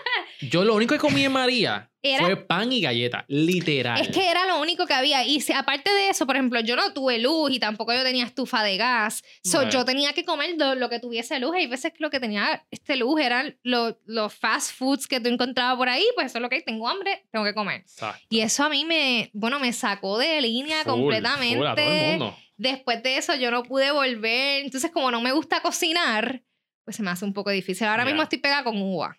[0.40, 4.00] Yo lo único que comí en María Era- fue pan y galleta, literal.
[4.00, 5.24] Es que era lo único que había.
[5.24, 8.24] Y si- aparte de eso, por ejemplo, yo no tuve luz y tampoco yo tenía
[8.24, 9.22] estufa de gas.
[9.42, 11.54] So, yo tenía que comer lo, lo que tuviese luz.
[11.56, 15.28] Hay veces que lo que tenía este luz eran lo- los fast foods que tú
[15.28, 16.04] encontrabas por ahí.
[16.14, 16.62] Pues eso es lo que hay.
[16.64, 17.80] Tengo hambre, tengo que comer.
[17.80, 18.20] Exacto.
[18.28, 21.56] Y eso a mí me, bueno, me sacó de línea Full, completamente.
[21.56, 22.36] full, a todo el mundo.
[22.58, 24.64] Después de eso yo no pude volver.
[24.64, 26.42] Entonces, como no me gusta cocinar,
[26.84, 27.86] pues se me hace un poco difícil.
[27.86, 28.06] Ahora Ya.
[28.06, 29.16] mismo estoy pegada con uva.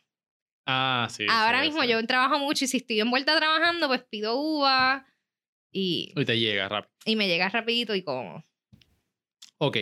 [0.67, 1.25] Ah, sí.
[1.29, 1.89] Ahora sí, mismo sí.
[1.89, 5.05] yo trabajo mucho y si estoy envuelta trabajando, pues pido uva
[5.71, 6.93] y, Y te llega rápido.
[7.05, 8.43] y me llega rapidito y como.
[9.59, 9.77] Ok.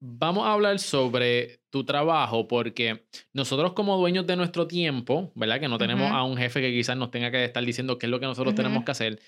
[0.00, 5.58] Vamos a hablar sobre tu trabajo porque nosotros como dueños de nuestro tiempo, ¿verdad?
[5.58, 8.10] Que no tenemos a un jefe que quizás nos tenga que estar diciendo qué es
[8.10, 9.20] lo que nosotros tenemos que hacer.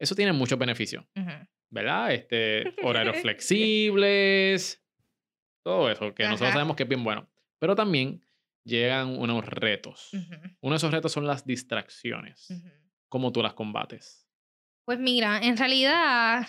[0.00, 1.30] Eso tiene muchos beneficios, ujú.
[1.70, 2.14] ¿verdad?
[2.14, 4.82] Este, horarios flexibles,
[5.62, 7.28] todo eso, que nosotros sabemos que es bien bueno.
[7.58, 8.24] Pero también
[8.64, 10.10] llegan unos retos.
[10.12, 12.50] Ujú, Uno de esos retos son las distracciones.
[12.50, 12.68] ujú.
[13.08, 14.26] ¿Cómo tú las combates?
[14.84, 16.46] Pues mira, en realidad,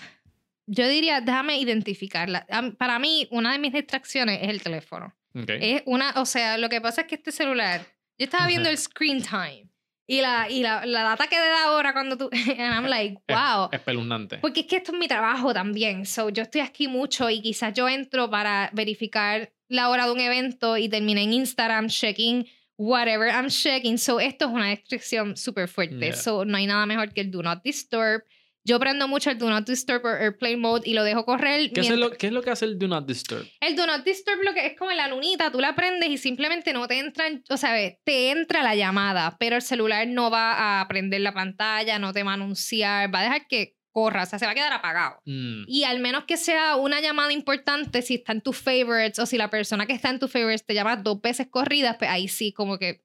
[0.65, 2.45] yo diría, déjame identificarla.
[2.77, 5.13] Para mí, una de mis distracciones es el teléfono.
[5.35, 5.49] Ok.
[5.49, 7.81] Es una, o sea, lo que pasa es que este celular,
[8.17, 9.69] yo estaba viendo el screen time
[10.07, 13.35] y la, y la, la data que da ahora cuando tú, and I'm like, Es-
[13.35, 13.69] wow.
[13.71, 14.37] Espeluznante.
[14.39, 16.05] Porque es que esto es mi trabajo también.
[16.05, 20.19] So, yo estoy aquí mucho y quizás yo entro para verificar la hora de un
[20.19, 22.45] evento y terminé en Instagram checking
[22.77, 23.97] whatever I'm checking.
[23.97, 25.99] So, esto es una restricción súper fuerte.
[25.99, 26.15] Yeah.
[26.15, 28.23] So, no hay nada mejor que el Do Not Disturb.
[28.65, 31.69] Yo prendo mucho el Do Not Disturb o Airplane Mode y lo dejo correr.
[31.73, 33.45] ¿Qué, es lo, ¿Qué es lo que hace el Do Not Disturb?
[33.59, 36.71] el Do Not Disturb lo que es como la lunita, tú la prendes y simplemente
[36.71, 37.73] no te entran, o sea,
[38.05, 42.23] te entra la llamada, pero el celular no va a prender la pantalla, no te
[42.23, 45.21] va a anunciar, va a dejar que corra, o sea, se va a quedar apagado.
[45.25, 49.25] Mm, Y al menos que sea una llamada importante, si está en tus favorites o
[49.25, 52.27] si la persona que está en tus favorites te llama dos veces corridas, pues ahí
[52.27, 53.01] sí como que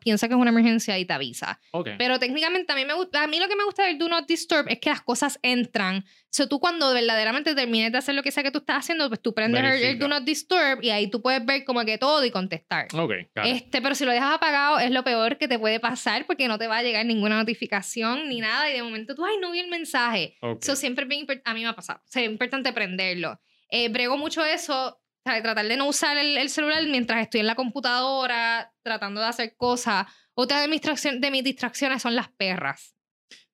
[0.00, 1.60] piensa que es una emergencia y te avisa.
[1.72, 1.90] ok.
[1.98, 4.66] Pero técnicamente a mí, me a mí lo que me gusta del Do Not Disturb
[4.68, 5.98] es que las cosas entran.
[5.98, 9.08] O sea, tú cuando verdaderamente termines de hacer lo que sea que tú estás haciendo,
[9.08, 9.98] pues tú prendes el.
[9.98, 12.86] Do Not Disturb y ahí tú puedes ver como que todo y contestar.
[12.92, 13.48] Ok, claro.
[13.48, 16.58] Este, pero si lo dejas apagado es lo peor que te puede pasar porque no
[16.58, 19.60] te va a llegar ninguna notificación ni nada y de momento tú, ay, no vi
[19.60, 20.36] el mensaje.
[20.60, 22.00] Eso siempre es bien impor- a mí me ha pasado.
[22.04, 23.40] O sea, es importante prenderlo.
[23.70, 27.54] Eh, brego mucho eso, tratar de no usar el, el celular mientras estoy en la
[27.54, 30.06] computadora, tratando de hacer cosas.
[30.34, 32.94] Otra de mis, de mis distracciones son las perras.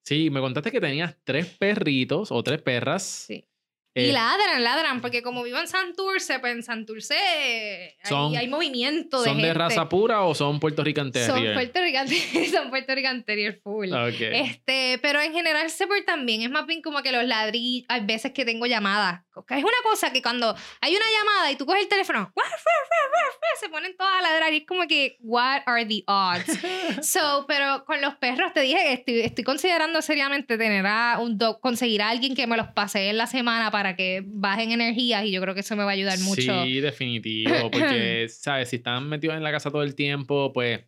[0.02, 3.02] Sí, me contaste que tenías tres perritos o tres perras.
[3.04, 3.46] Sí.
[3.92, 8.46] Eh, y ladran, ladran, porque como vivo en Santurce, pues en Santurce hay, Son- hay
[8.46, 11.54] movimiento de ¿Son de raza pura o son Puerto Rican Son Terrier?
[11.54, 12.06] Puerto Rican,
[12.52, 13.92] son Puerto Rican Terrier full.
[13.92, 14.20] Ok.
[14.20, 16.42] Este, pero en general se portan bien.
[16.42, 17.84] Es más bien como que los ladrillos.
[17.88, 19.22] Hay veces que tengo llamadas.
[19.48, 22.32] Es una cosa que cuando hay una llamada y tú coges el teléfono,
[23.60, 26.58] se ponen todas a ladrar y es como que, what are the odds?
[27.02, 31.36] So, pero con los perros te dije que estoy, estoy considerando seriamente tener a un
[31.38, 35.24] dog, conseguir a alguien que me los pase en la semana para que bajen energías
[35.24, 36.64] y yo creo que eso me va a ayudar mucho.
[36.64, 37.54] Sí, definitivo.
[37.70, 38.70] Porque, ¿sabes?
[38.70, 40.80] Si están metidos en la casa todo el tiempo, pues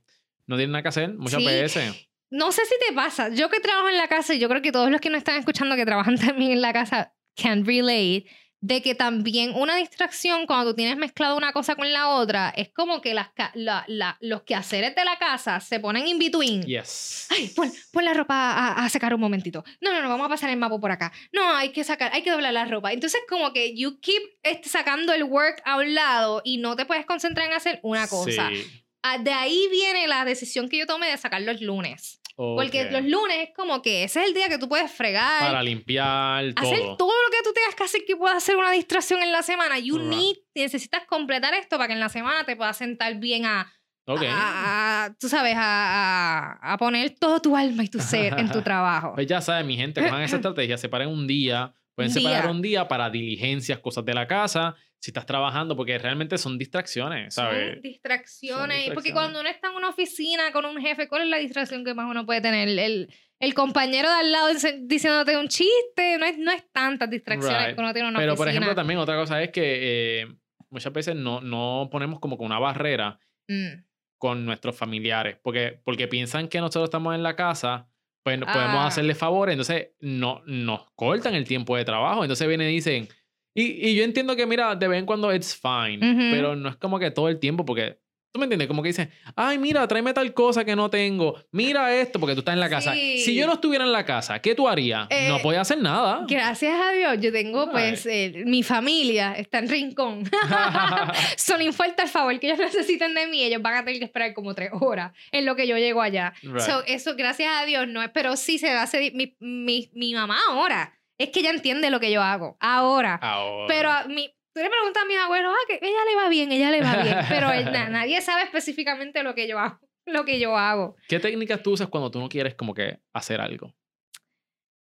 [0.47, 1.15] no tienen nada que hacer.
[1.15, 1.47] Muchas Sí.
[1.47, 2.09] veces.
[2.31, 3.29] No sé si te pasa.
[3.29, 5.37] Yo que trabajo en la casa y yo creo que todos los que nos están
[5.37, 8.25] escuchando que trabajan también en la casa can relate
[8.65, 12.71] de que también una distracción cuando tú tienes mezclado una cosa con la otra es
[12.73, 16.63] como que las, la- la- los quehaceres de la casa se ponen in between.
[16.63, 17.27] Yes.
[17.31, 19.65] Ay, pon, pon la ropa a, a secar un momentito.
[19.81, 21.13] No, no, no, vamos a pasar el mapa por acá.
[21.33, 22.93] No, hay que sacar, hay que doblar la ropa.
[22.93, 26.87] Entonces, como que you keep este, sacando el work a un lado y no te
[26.87, 28.49] puedes concentrar en hacer una cosa.
[28.49, 28.65] Sí.
[29.03, 32.21] Ah, De ahí viene la decisión que yo tomé de sacar los lunes.
[32.37, 32.93] Porque Ok.
[32.93, 36.53] los lunes es como que ese es el día que tú puedes fregar, Para limpiar
[36.57, 36.97] hacer todo.
[36.97, 39.79] todo lo que tú tengas que hacer que pueda hacer una distracción en la semana.
[39.79, 40.09] You Right.
[40.09, 43.73] need, necesitas completar esto para que en la semana te puedas sentar bien a,
[44.07, 44.23] Ok.
[44.29, 48.63] a- a- tú sabes, a, a- poner todo tu alma y tu ser en tu
[48.63, 49.13] trabajo.
[49.15, 52.51] Pues ya saben, mi gente, cojan esa estrategia, separen un día, pueden Un separar día.
[52.51, 57.35] un día para diligencias, cosas de la casa, si estás trabajando, porque realmente son distracciones,
[57.35, 57.73] ¿sabes?
[57.73, 58.85] Son distracciones.
[58.87, 59.13] Son Porque distracciones.
[59.13, 62.09] cuando uno está en una oficina con un jefe, ¿cuál es la distracción que más
[62.09, 62.69] uno puede tener?
[62.69, 64.49] El, el compañero de al lado
[64.83, 66.19] diciéndote un chiste.
[66.19, 67.75] No es, no es tantas distracciones Right.
[67.75, 68.65] que uno tiene en una Pero, por oficina.
[68.67, 70.27] ejemplo, también otra cosa es que eh,
[70.71, 73.83] muchas veces no, no ponemos como que una barrera Mm.
[74.19, 77.89] con nuestros familiares, porque, porque piensan que nosotros estamos en la casa,
[78.23, 78.87] pues podemos Ah.
[78.87, 83.09] hacerle favores, entonces no, nos cortan el tiempo de trabajo, entonces vienen y dicen,
[83.55, 86.31] y, y yo entiendo que mira, de vez en cuando it's fine, Ujú.
[86.35, 88.01] pero no es como que todo el tiempo, porque
[88.35, 88.67] ¿Tú me entiendes?
[88.67, 91.39] Como que dices, ay, mira, tráeme tal cosa que no tengo.
[91.51, 92.95] Mira esto, porque tú estás en la casa.
[92.95, 93.19] Sí.
[93.19, 95.07] Si yo no estuviera en la casa, ¿qué tú harías?
[95.11, 96.25] Eh, no podía hacer nada.
[96.27, 100.25] Gracias a Dios, yo tengo, pues, eh, mi familia está en Rincón.
[101.37, 104.33] Son importa el favor que ellos necesiten de mí, ellos van a tener que esperar
[104.33, 106.33] como tres horas en lo que yo llego allá.
[106.43, 106.61] Right.
[106.61, 110.15] So, eso, gracias a Dios, no es, pero sí se hace di- mi, mi, mi
[110.15, 110.95] mamá ahora.
[111.23, 113.15] Es que ella entiende lo que yo hago, ahora.
[113.17, 113.67] Ahora.
[113.69, 116.51] Pero a mi, tú le preguntas a mis abuelos, ah, que ella le va bien,
[116.53, 117.17] ella le va bien.
[117.29, 119.79] Pero na- nadie sabe específicamente lo que yo hago.
[120.07, 120.97] Lo que yo hago.
[121.09, 123.73] ¿Qué técnicas tú usas cuando tú no quieres como que hacer algo?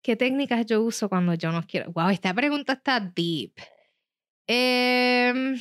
[0.04, 1.92] ¿Qué técnicas yo uso cuando yo no quiero?
[1.94, 3.54] Wow, esta pregunta está deep.
[4.48, 5.56] Em,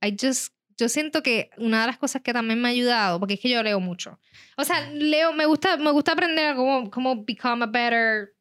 [0.00, 3.34] I just, yo siento que una de las cosas que también me ha ayudado, porque
[3.34, 4.18] es que yo leo mucho.
[4.56, 8.32] O sea, leo, me gusta, me gusta aprender cómo, cómo become a better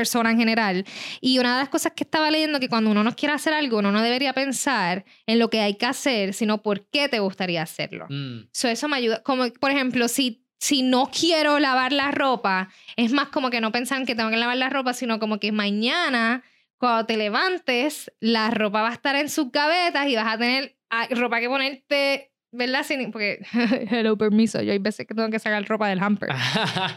[0.00, 0.84] persona en general.
[1.20, 3.78] Y una de las cosas que estaba leyendo que cuando uno no quiere hacer algo,
[3.78, 7.62] uno no debería pensar en lo que hay que hacer, sino por qué te gustaría
[7.62, 8.06] hacerlo.
[8.08, 9.22] Mm, So, eso me ayuda.
[9.22, 13.70] Como, por ejemplo, si, si no quiero lavar la ropa, es más como que no
[13.72, 16.42] pensar que tengo que lavar la ropa, sino como que mañana,
[16.78, 20.76] cuando te levantes, la ropa va a estar en sus gavetas y vas a tener
[20.90, 22.82] ah, ropa que ponerte, ¿verdad?
[22.84, 23.38] Sin, porque,
[23.90, 26.30] hello, permiso, yo hay veces que tengo que sacar ropa del hamper.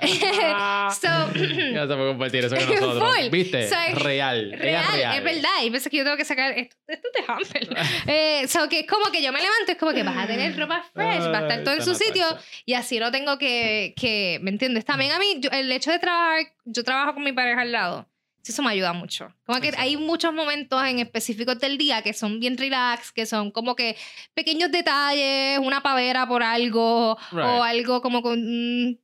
[1.02, 3.16] So, ya se puede compartir eso con nosotros.
[3.18, 3.30] Full.
[3.30, 3.68] ¿Viste?
[3.70, 4.54] Soy real.
[4.54, 5.18] Ella Real, es real.
[5.18, 5.52] es verdad.
[5.58, 7.78] Hay veces que yo tengo que sacar esto, esto es de hamper.
[8.08, 10.58] Eh, so que es como que yo me levanto, es como que vas a tener
[10.58, 12.26] ropa fresh, va a estar todo en su sitio
[12.66, 14.86] y así no tengo que, que ¿me entiendes?
[14.86, 18.08] También a mí, yo- el hecho de trabajar, yo trabajo con mi pareja al lado,
[18.46, 19.34] eso me ayuda mucho.
[19.46, 23.52] Como que hay muchos momentos en específicos del día que son bien relax, que son
[23.52, 23.96] como que
[24.34, 27.42] pequeños detalles, una pavera por algo Right.
[27.46, 28.40] o algo como con...
[28.90, 28.98] mm,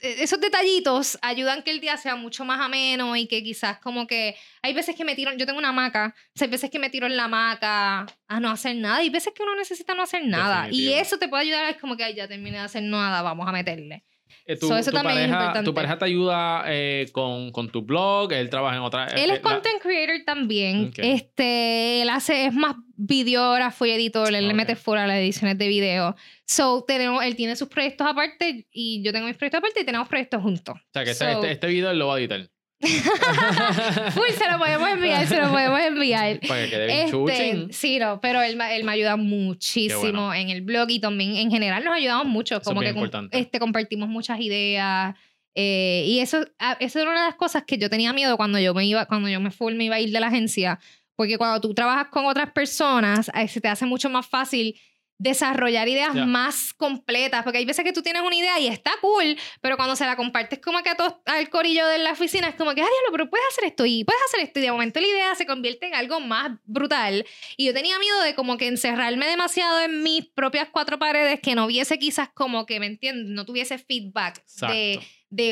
[0.00, 4.36] esos detallitos ayudan que el día sea mucho más ameno y que quizás como que
[4.62, 6.90] hay veces que me tiro, yo tengo una hamaca, o sea, hay veces que me
[6.90, 10.02] tiro en la hamaca a no hacer nada, y hay veces que uno necesita no
[10.02, 10.66] hacer nada.
[10.70, 11.00] Y Definitivo.
[11.02, 13.52] eso te puede ayudar, es como que "Ay, ya terminé de hacer nada, vamos a
[13.52, 14.04] meterle.
[14.48, 15.64] Eh, tu, So, eso tu también es pareja, importante.
[15.64, 19.06] tu pareja te ayuda eh, con, con tu blog, él trabaja en otra...
[19.08, 20.86] Él eh, es la- content creator también.
[20.88, 20.98] Ok.
[20.98, 24.56] Este, él hace, es más videógrafo y editor, él le Ok.
[24.56, 26.14] mete fuera las ediciones de video.
[26.46, 30.06] So, tenemos, él tiene sus proyectos aparte y yo tengo mis proyectos aparte y tenemos
[30.08, 30.76] proyectos juntos.
[30.76, 32.48] O sea, que este, So- este, este video él lo va a editar.
[32.80, 36.40] Uy, se lo podemos enviar, se lo podemos enviar.
[36.46, 40.34] Para que quede bien Este, sí, no, pero él, él me ayuda muchísimo bueno.
[40.34, 42.56] en el blog y también en general nos ayudamos mucho.
[42.56, 43.38] es Como bien que importante.
[43.38, 45.14] este, compartimos muchas ideas.
[45.54, 48.58] eh, y eso, ah, eso era una de las cosas que yo tenía miedo cuando
[48.58, 50.78] yo me iba, cuando yo me full me iba a ir de la agencia.
[51.14, 54.78] Porque cuando tú trabajas con otras personas, eh, se te hace mucho más fácil
[55.18, 59.36] desarrollar ideas más completas, porque hay veces que tú tienes una idea y está cool,
[59.60, 62.54] pero cuando se la compartes como que a todos, al corillo de la oficina, es
[62.54, 65.00] como que, ah, diablo, pero puedes hacer esto y puedes hacer esto, y de momento
[65.00, 67.24] la idea se convierte en algo más brutal.
[67.56, 71.54] Y yo tenía miedo de como que encerrarme demasiado en mis propias cuatro paredes, que
[71.54, 73.26] no viese quizás como que, ¿me entiendes?
[73.28, 74.74] No tuviese feedback Exacto.
[74.74, 75.00] de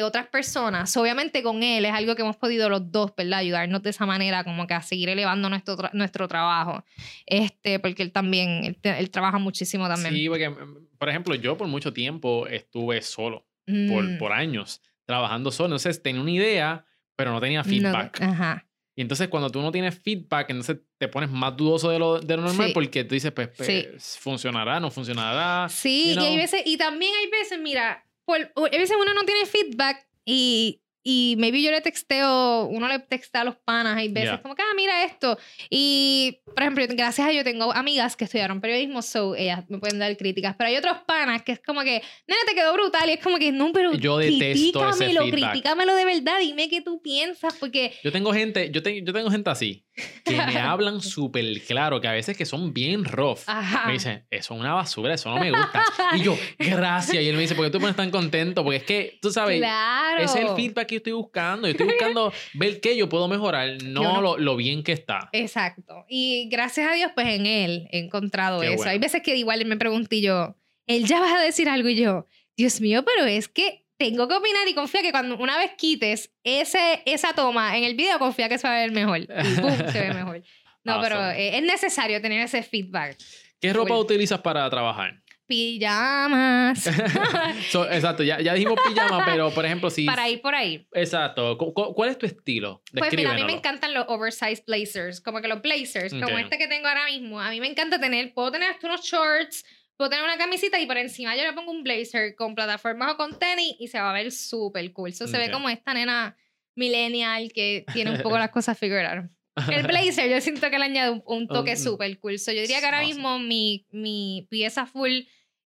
[0.02, 0.96] otras personas.
[0.96, 3.40] Obviamente con él es algo que hemos podido los dos, ¿verdad?
[3.40, 6.84] Ayudarnos de esa manera, como que a seguir elevando nuestro, tra- nuestro trabajo.
[7.26, 10.14] Este, porque él también, él, él trabaja muchísimo también.
[10.14, 13.46] Sí, porque, mm, por ejemplo, yo por mucho tiempo estuve solo,
[13.88, 15.68] por, Mm, por años, trabajando solo.
[15.68, 16.84] Entonces tenía una idea,
[17.16, 18.20] pero no tenía no- feedback.
[18.22, 18.66] ajá.
[18.96, 22.37] Y entonces cuando tú no tienes feedback, entonces te pones más dudoso de lo, de
[22.37, 22.72] lo normal Sí.
[22.72, 23.87] porque tú dices, pues, Sí.
[23.90, 25.68] pues, funcionará, no funcionará.
[25.68, 29.22] Sí, you y hay veces, y también hay veces, mira, por, a veces uno no
[29.24, 34.08] tiene feedback y, y maybe yo le texteo, uno le texta a los panas, hay
[34.08, 34.42] veces Ya.
[34.42, 35.38] como que, ah, mira esto.
[35.68, 39.98] Y, por ejemplo, gracias a Dios tengo amigas que estudiaron periodismo, so ellas me pueden
[39.98, 43.12] dar críticas, pero hay otros panas que es como que, nena, te quedó brutal, y
[43.12, 44.72] es como que, no, pero Yo detesto ese
[45.10, 45.50] critícamelo, feedback.
[45.50, 49.30] critícamelo de verdad, dime qué tú piensas, porque Yo tengo gente, yo, te- yo tengo
[49.30, 49.84] gente así,
[50.24, 53.40] que me hablan súper claro, que a veces que son bien rough.
[53.46, 53.87] Ajá.
[53.87, 55.85] Me dicen, eso es una basura, eso no me gusta.
[56.14, 57.22] Y yo, gracias.
[57.22, 58.62] Y él me dice, ¿por qué tú pones tan contento?
[58.64, 60.22] Porque es que, tú sabes, claro.
[60.22, 61.66] ese es el feedback que yo estoy buscando.
[61.66, 65.28] Yo estoy buscando ver qué yo puedo mejorar, no, Lo, lo bien que está.
[65.33, 66.04] Exacto.
[66.09, 68.76] Y gracias a Dios, pues en él he encontrado Qué eso.
[68.76, 68.90] bueno.
[68.90, 71.88] Hay veces que igual él me pregunté y yo, él ya vas a decir algo
[71.88, 72.26] y yo,
[72.57, 76.30] Dios mío, pero es que tengo que opinar y confía que cuando una vez quites
[76.42, 79.18] ese, esa toma en el video, confía que se va a ver mejor.
[79.20, 79.26] Y
[79.61, 80.42] boom, se ve mejor.
[80.87, 81.40] No, pero Awesome.
[81.48, 83.16] eh, es necesario tener ese feedback.
[83.59, 84.00] ¿Qué ropa Full.
[84.04, 85.22] utilizas para trabajar?
[85.46, 86.85] Pijamas.
[87.70, 90.04] So, exacto, ya, ya dijimos pijama, pero por ejemplo, si...
[90.04, 90.87] Para ir por ahí.
[90.92, 91.57] Exacto.
[91.57, 92.83] ¿cu- cu- ¿Cuál es tu estilo?
[92.92, 96.22] Pues mira, a mí me encantan los oversized blazers, como que los blazers, Ok.
[96.22, 97.40] como este que tengo ahora mismo.
[97.40, 99.64] A mí me encanta tener, puedo tener hasta unos shorts,
[99.96, 103.16] puedo tener una camisita y por encima yo le pongo un blazer con plataformas o
[103.16, 105.11] con tenis y se va a ver súper cool.
[105.11, 106.37] Eso se ve como esta nena
[106.74, 109.30] millennial que tiene un poco las cosas figured out.
[109.70, 112.38] El blazer, yo siento que le añade un, un toque súper cool.
[112.38, 115.21] So, yo diría que ahora mismo mi, mi pieza full,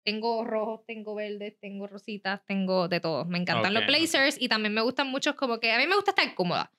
[0.03, 3.25] tengo rojos, tengo verdes, tengo rositas, tengo de todo.
[3.25, 3.95] Me encantan los Ok, ok.
[3.97, 6.71] blazers y también me gustan mucho como que a mí me gusta estar cómoda.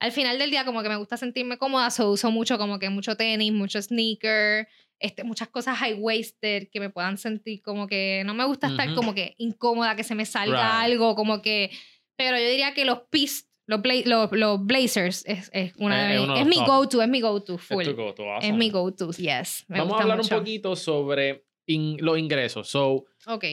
[0.00, 2.90] Al final del día como que me gusta sentirme cómoda, so uso mucho como que
[2.90, 4.68] mucho tenis, mucho sneaker,
[5.04, 8.86] este, muchas cosas high waisted que me puedan sentir como que no me gusta estar
[8.88, 8.96] Ujú.
[8.96, 10.92] como que incómoda, que se me salga Right.
[10.92, 11.70] algo, como que
[12.16, 16.18] pero yo diría que los pis, los, bla- los, los blazers es, es una Es-
[16.20, 17.82] de es mis- es mi go-to, es mi go-to, Es full.
[17.82, 18.52] Es awesome.
[18.52, 19.64] mi go-to, yes.
[19.68, 20.34] Me Vamos a gusta hablar mucho.
[20.36, 22.68] un poquito sobre in- los ingresos.
[22.68, 23.44] So, Ok.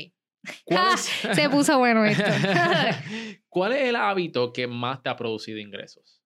[0.63, 2.23] ¿cuál Ah, es- se puso bueno esto.
[3.49, 6.20] ¿Cuál es el hábito que más te ha producido ingresos?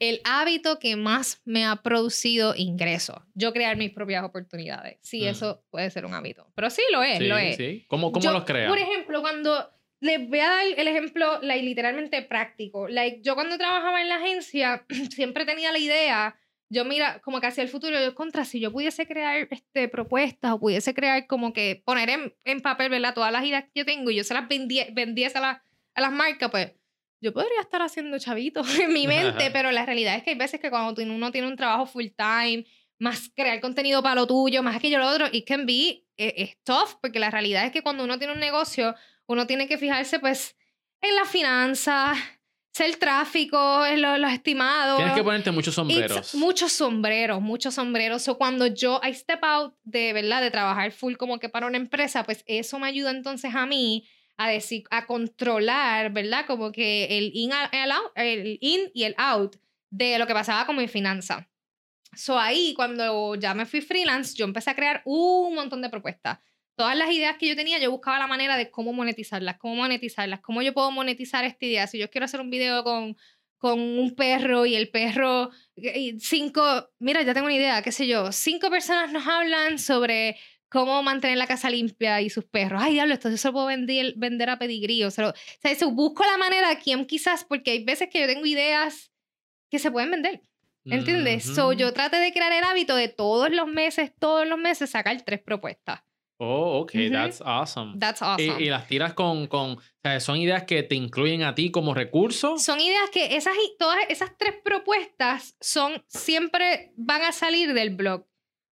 [0.00, 3.18] El hábito que más me ha producido ingresos.
[3.34, 4.98] Yo crear mis propias oportunidades.
[5.02, 5.28] Sí, Mm.
[5.28, 6.50] eso puede ser un hábito.
[6.56, 7.56] Pero sí lo es, sí, lo es.
[7.56, 7.84] sí.
[7.88, 8.68] ¿Cómo, cómo Yo, los creas?
[8.68, 9.70] Por ejemplo, cuando
[10.00, 12.88] les voy a dar el ejemplo like, literalmente práctico.
[12.88, 14.84] Like, yo cuando trabajaba en la agencia
[15.14, 16.36] siempre tenía la idea,
[16.72, 20.52] yo mira, como que hacia el futuro, yo contra, si yo pudiese crear este, propuestas
[20.52, 23.12] o pudiese crear como que poner en, en papel, ¿verdad?
[23.12, 26.00] Todas las ideas que yo tengo y yo se las vendie- vendiese a, la- a
[26.00, 26.72] las marcas, pues
[27.20, 30.60] yo podría estar haciendo chavitos en mi mente, pero la realidad es que hay veces
[30.60, 32.64] que cuando uno tiene un trabajo full time,
[32.98, 36.58] más crear contenido para lo tuyo, más aquello lo otro, it can be, eh, es
[36.64, 38.94] tough, porque la realidad es que cuando uno tiene un negocio,
[39.26, 40.56] uno tiene que fijarse pues
[41.00, 42.18] en las finanzas,
[42.78, 44.96] el tráfico, en lo- los estimados.
[44.96, 46.34] Tienes que ponerte muchos It's sombreros.
[46.34, 48.22] muchos sombreros, muchos sombreros.
[48.22, 51.76] So, cuando yo I step out de verdad de trabajar full como que para una
[51.76, 54.08] empresa, pues eso me ayuda entonces a mí
[54.42, 56.46] a decir, a controlar, ¿verdad?
[56.46, 59.56] Como que el in, el out, el in y el out
[59.90, 61.46] de lo que pasaba con mi finanza.
[62.16, 66.38] So ahí, cuando ya me fui freelance, yo empecé a crear un montón de propuestas.
[66.74, 70.40] Todas las ideas que yo tenía, yo buscaba la manera de cómo monetizarlas, cómo monetizarlas,
[70.40, 71.86] cómo yo puedo monetizar esta idea.
[71.86, 73.18] Si yo quiero hacer un video con,
[73.58, 78.06] con un perro y el perro, y cinco, mira, ya tengo una idea, qué sé
[78.06, 80.38] yo, cinco personas nos hablan sobre
[80.70, 82.80] cómo mantener la casa limpia y sus perros.
[82.82, 85.02] Ay, diablo, esto yo se lo puedo vender, vender a pedigrí.
[85.04, 88.20] O, se lo- o sea, eso, busco la manera, quién quizás, porque hay veces que
[88.20, 89.10] yo tengo ideas
[89.70, 90.40] que se pueden vender.
[90.86, 91.44] ¿Entiendes?
[91.44, 91.72] So, Ujú.
[91.78, 95.40] yo traté de crear el hábito de todos los meses, todos los meses sacar tres
[95.42, 96.00] propuestas.
[96.38, 97.12] Oh, ok, Ujú.
[97.12, 97.98] that's awesome.
[97.98, 98.62] That's Y- awesome.
[98.62, 101.92] Y, las tiras con, con, o sea, son ideas que te incluyen a ti como
[101.92, 102.56] recurso.
[102.58, 108.24] Son ideas que esas, todas esas tres propuestas son, siempre van a salir del blog,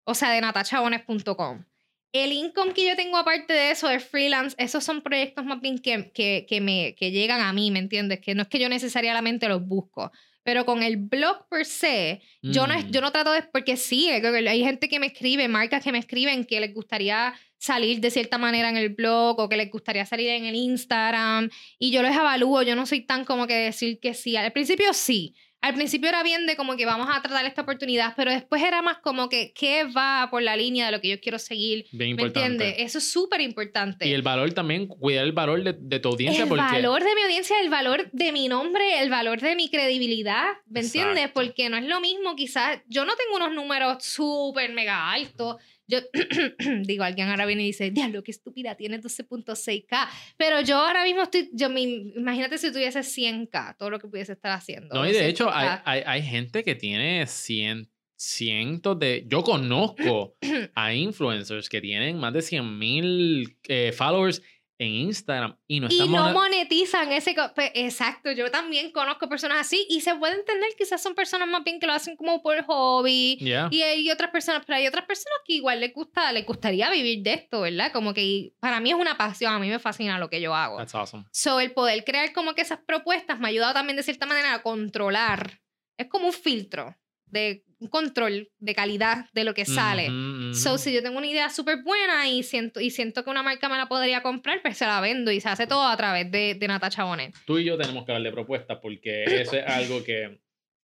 [0.06, 1.66] o sea, de natachabones.com.
[2.14, 5.78] El income que yo tengo aparte de eso, de freelance, esos son proyectos más bien
[5.80, 8.20] que, que, que me, que llegan a mí, ¿me entiendes?
[8.22, 10.12] Que no es que yo necesariamente los busco.
[10.44, 12.92] Pero con el blog per se, yo no, es- Mm.
[12.92, 13.44] yo no trato de...
[13.44, 17.34] Porque sí, eh, hay gente que me escribe, marcas que me escriben que les gustaría
[17.58, 21.50] salir de cierta manera en el blog o que les gustaría salir en el Instagram
[21.78, 24.38] y yo los evalúo, yo no soy tan como que decir que sí.
[24.38, 25.36] Al principio sí.
[25.62, 28.82] Al principio era bien de como que vamos a tratar esta oportunidad, pero después era
[28.82, 31.86] más como que qué va por la línea de lo que yo quiero seguir.
[31.92, 32.76] Bien ¿Me entiendes?
[32.78, 34.08] Eso es súper importante.
[34.08, 36.44] Y el valor también, cuidar el valor de, de tu audiencia.
[36.44, 39.70] El porque valor de mi audiencia, el valor de mi nombre, el valor de mi
[39.70, 41.30] credibilidad, ¿me entiendes?
[41.34, 45.58] Porque no es lo mismo, quizás yo no tengo unos números súper mega altos.
[45.88, 46.00] Yo
[46.84, 50.08] digo, alguien ahora viene y dice, diablo, qué estúpida, tiene 12.6K.
[50.38, 54.34] Pero yo ahora mismo estoy, yo me, imagínate si tuviese 100K, todo lo que pudiese
[54.34, 54.94] estar haciendo.
[54.94, 55.82] No, y de hecho, 200K.
[55.86, 59.26] hay, hay, hay gente que tiene cien, cientos de.
[59.28, 60.36] Yo conozco
[60.76, 63.58] a influencers que tienen más de 100 mil
[63.94, 64.42] followers
[64.80, 67.36] en Instagram y no Y están no mone- monetizan ese...
[67.74, 71.80] Exacto, yo también conozco personas así y se puede entender, quizás son personas más bien
[71.80, 73.38] que lo hacen como por hobby.
[73.40, 73.70] Yeah.
[73.72, 77.24] Y hay otras personas, pero hay otras personas que igual les gusta, les gustaría vivir
[77.24, 77.92] de esto, ¿verdad?
[77.92, 80.78] Como que para mí es una pasión, a mí me fascina lo que yo hago.
[80.78, 81.26] That's awesome.
[81.32, 84.54] So, el poder crear como que esas propuestas me ha ayudado también de cierta manera
[84.54, 85.60] a controlar.
[85.98, 86.96] Es como un filtro
[87.32, 90.10] de control de calidad de lo que sale.
[90.10, 90.78] Ujú, So, ujú.
[90.80, 93.78] si yo tengo una idea súper buena y siento, y siento que una marca me
[93.78, 96.68] la podría comprar, pues se la vendo y se hace todo a través de, de
[96.68, 97.36] Natacha Bonet.
[97.46, 100.40] Tú y yo tenemos que hablar de propuestas porque eso es algo que,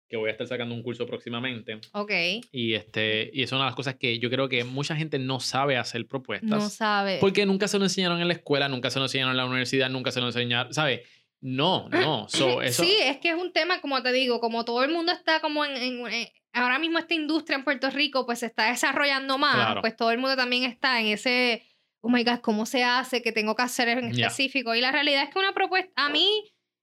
[0.07, 1.79] que voy a estar sacando un curso próximamente.
[1.93, 2.11] Ok.
[2.51, 5.39] Y, este, y es una de las cosas que yo creo que mucha gente no
[5.39, 6.49] sabe hacer propuestas.
[6.49, 7.17] No sabe.
[7.19, 9.89] Porque nunca se lo enseñaron en la escuela, nunca se lo enseñaron en la universidad,
[9.89, 11.01] nunca se lo enseñaron, ¿sabes?
[11.45, 12.27] No, no.
[12.29, 15.11] So, eso, Sí, es que es un tema, como te digo, como todo el mundo
[15.11, 18.69] está como en, en- en- ahora mismo esta industria en Puerto Rico pues se está
[18.69, 19.81] desarrollando más, Claro.
[19.81, 21.63] pues todo el mundo también está en ese,
[22.01, 23.21] oh my God, ¿cómo se hace?
[23.21, 24.27] ¿Qué tengo que hacer en Ya.
[24.27, 24.73] específico?
[24.73, 26.29] Y la realidad es que una propuesta, a mí,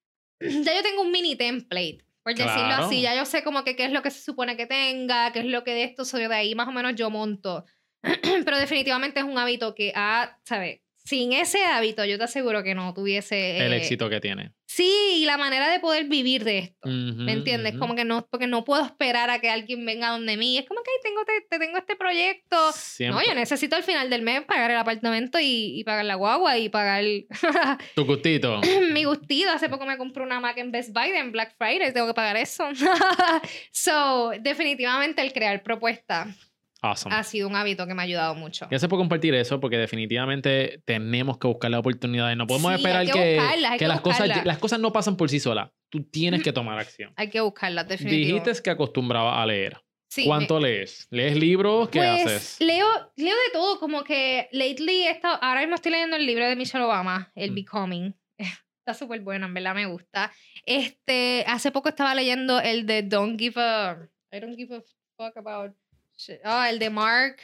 [0.40, 2.04] ya yo tengo un mini template.
[2.22, 2.84] Por decirlo Claro.
[2.84, 5.38] así, ya yo sé como que qué es lo que se supone que tenga, qué
[5.38, 7.64] es lo que de esto soy de ahí, más o menos yo monto.
[8.44, 10.80] Pero definitivamente es un hábito que ha, ¿sabes?
[11.10, 13.58] Sin ese hábito, yo te aseguro que no tuviese...
[13.58, 14.52] El eh, éxito que tiene.
[14.64, 16.88] Sí, y la manera de poder vivir de esto.
[16.88, 17.74] ¿Me ¿Me entiendes?
[17.76, 20.56] Como que no, porque no puedo esperar a que alguien venga donde mí.
[20.56, 22.56] Es como que "Ay, tengo, te, te tengo este proyecto.
[23.08, 26.58] No, yo necesito al final del mes pagar el apartamento y, y pagar la guagua
[26.58, 27.02] y pagar
[27.96, 28.60] Tu gustito.
[28.92, 29.50] mi gustito.
[29.50, 32.36] Hace poco me compré una Mac en Best Buy en Black Friday, tengo que pagar
[32.36, 32.68] eso.
[33.72, 36.28] so, definitivamente el crear propuestas
[36.82, 37.14] Awesome.
[37.14, 38.66] ha sido un hábito que me ha ayudado mucho.
[38.70, 42.36] Gracias por compartir eso, porque definitivamente tenemos que buscar las oportunidades.
[42.36, 45.16] No podemos Sí, esperar que que, buscarlas, que que las, cosas, las cosas no pasan
[45.16, 45.70] por sí solas.
[45.90, 47.12] Tú tienes que tomar acción.
[47.16, 48.50] Hay que buscarlas, definitivamente.
[48.50, 49.78] Dijiste que acostumbrabas a leer.
[50.12, 51.06] Sí, ¿Cuánto lees?
[51.10, 51.88] ¿Lees libros?
[51.88, 52.56] ¿Qué pues, haces?
[52.60, 56.48] Leo, leo de todo, como que lately, he estado- ahora mismo estoy leyendo el libro
[56.48, 57.54] de Michelle Obama, El Mm.
[57.54, 58.14] Becoming.
[58.86, 60.32] Está súper bueno, en verdad me gusta.
[60.66, 64.08] Este, hace poco estaba leyendo el de Don't Give a...
[64.32, 64.80] I don't give a
[65.16, 65.76] fuck about...
[66.44, 67.36] Ah, el de Mark.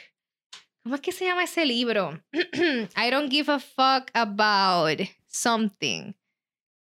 [0.83, 2.21] ¿Cómo es que se llama ese libro?
[2.33, 6.13] I don't give a fuck about something.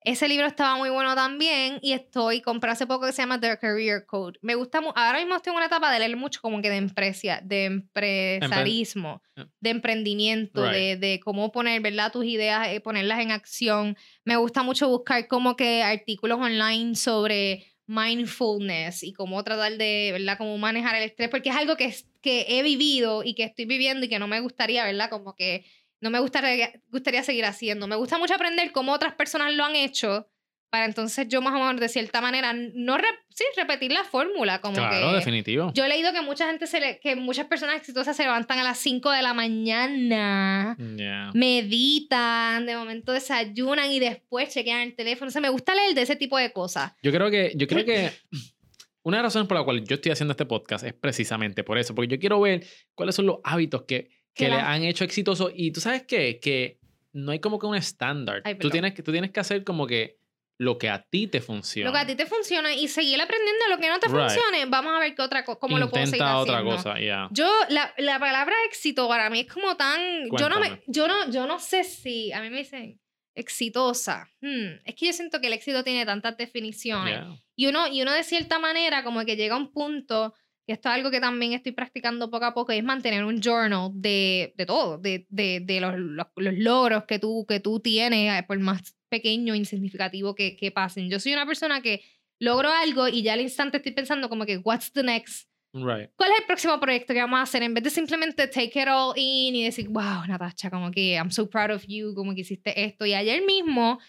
[0.02, 3.58] Ese libro estaba muy bueno también y estoy compré hace poco que se llama The
[3.58, 4.40] Career Code.
[4.42, 6.78] Me gusta mu- ahora mismo estoy en una etapa de leer mucho como que de
[6.78, 9.44] empresia, de empresarismo, Eh.
[9.60, 10.74] de emprendimiento, Right.
[10.74, 12.14] de, de cómo poner, ¿verdad?
[12.14, 13.98] Tus ideas, eh, ponerlas en acción.
[14.24, 20.38] Me gusta mucho buscar como que artículos online sobre mindfulness y cómo tratar de, ¿verdad?
[20.38, 24.06] Cómo manejar el estrés, porque es algo que, que he vivido y que estoy viviendo
[24.06, 25.10] y que no me gustaría, ¿verdad?
[25.10, 25.66] Como que
[26.00, 27.88] no me gustaría, gustaría seguir haciendo.
[27.88, 30.28] Me gusta mucho aprender cómo otras personas lo han hecho
[30.70, 34.62] para entonces yo más o menos de cierta manera no re- sí, repetir la fórmula
[34.62, 35.72] como Claro, que definitivo.
[35.74, 38.64] yo he leído que mucha gente se le- que muchas personas exitosas se levantan a
[38.64, 41.32] las 5 de la mañana Yeah.
[41.34, 45.30] meditan, de momento desayunan y después chequean el teléfono.
[45.30, 46.94] O sea, me gusta leer de ese tipo de cosas.
[47.02, 48.12] Yo creo que, yo creo que
[49.04, 51.78] una de las razones por la cual yo estoy haciendo este podcast es precisamente por
[51.78, 52.66] eso, porque yo quiero ver
[52.96, 56.80] cuáles son los hábitos que, que le han hecho exitoso y tú sabes qué, que
[57.12, 58.44] no hay como que un estándar.
[58.60, 60.19] Tú tienes, que- tú tienes que hacer como que
[60.62, 61.90] lo que a ti te funciona.
[61.90, 64.18] Lo que a ti te funciona y seguir aprendiendo lo que no te Right.
[64.20, 66.76] funcione, vamos a ver qué otra cómo lo puedo seguir Intenta otra haciendo.
[66.76, 67.30] cosa, ya.
[67.32, 70.00] Yo, la, la palabra éxito para mí es como tan.
[70.38, 72.32] Yo no, me, yo, no, yo no sé si.
[72.34, 73.00] A mí me dicen
[73.36, 74.30] exitosa.
[74.42, 77.14] Hmm, Es que yo siento que el éxito tiene tantas definiciones.
[77.16, 77.36] Yeah.
[77.56, 80.34] Y, uno, y uno, de cierta manera, como que llega a un punto.
[80.68, 83.90] que esto es algo que también estoy practicando poco a poco, es mantener un journal
[83.94, 88.40] de, de todo, de, de, de los, los, los logros que tú, que tú tienes,
[88.40, 91.10] eh, por más pequeño insignificativo que, que pasen.
[91.10, 92.02] Yo soy una persona que
[92.40, 95.50] logro algo y ya al instante estoy pensando como que, what's the next?
[95.74, 96.10] Right.
[96.16, 97.62] ¿Cuál es el próximo proyecto que vamos a hacer?
[97.62, 101.30] En vez de simplemente take it all in y decir, wow, Natacha, como que I'm
[101.32, 103.06] so proud of you, como que hiciste esto.
[103.06, 104.00] Y ayer mismo,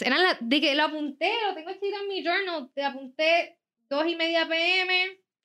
[0.00, 4.06] eran la- de que lo apunté, lo tengo escrito en mi journal, te apunté 2
[4.06, 4.92] y media pm,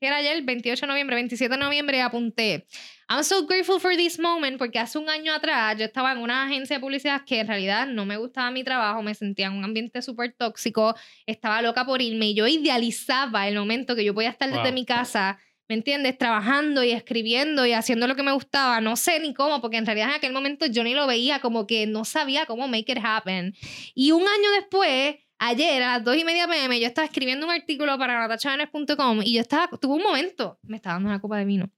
[0.03, 2.65] que era ayer, 28 de noviembre, 27 de noviembre, y apunté.
[3.09, 6.43] I'm so grateful for this moment, porque hace un año atrás yo estaba en una
[6.43, 9.63] agencia de publicidad que en realidad no me gustaba mi trabajo, me sentía en un
[9.63, 10.93] ambiente súper tóxico,
[11.25, 14.73] estaba loca por irme y yo idealizaba el momento que yo podía estar desde Wow.
[14.73, 15.39] mi casa
[15.69, 16.17] ¿me entiendes?
[16.17, 18.81] Trabajando y escribiendo y haciendo lo que me gustaba.
[18.81, 21.65] No sé ni cómo, porque en realidad en aquel momento yo ni lo veía, como
[21.65, 23.55] que no sabía cómo make it happen.
[23.95, 25.15] Y un año después,
[25.47, 29.33] ayer a las 2 y media pm, yo estaba escribiendo un artículo para natachavenes.com y
[29.33, 31.69] yo estaba, tuve un momento, me estaba dando una copa de vino.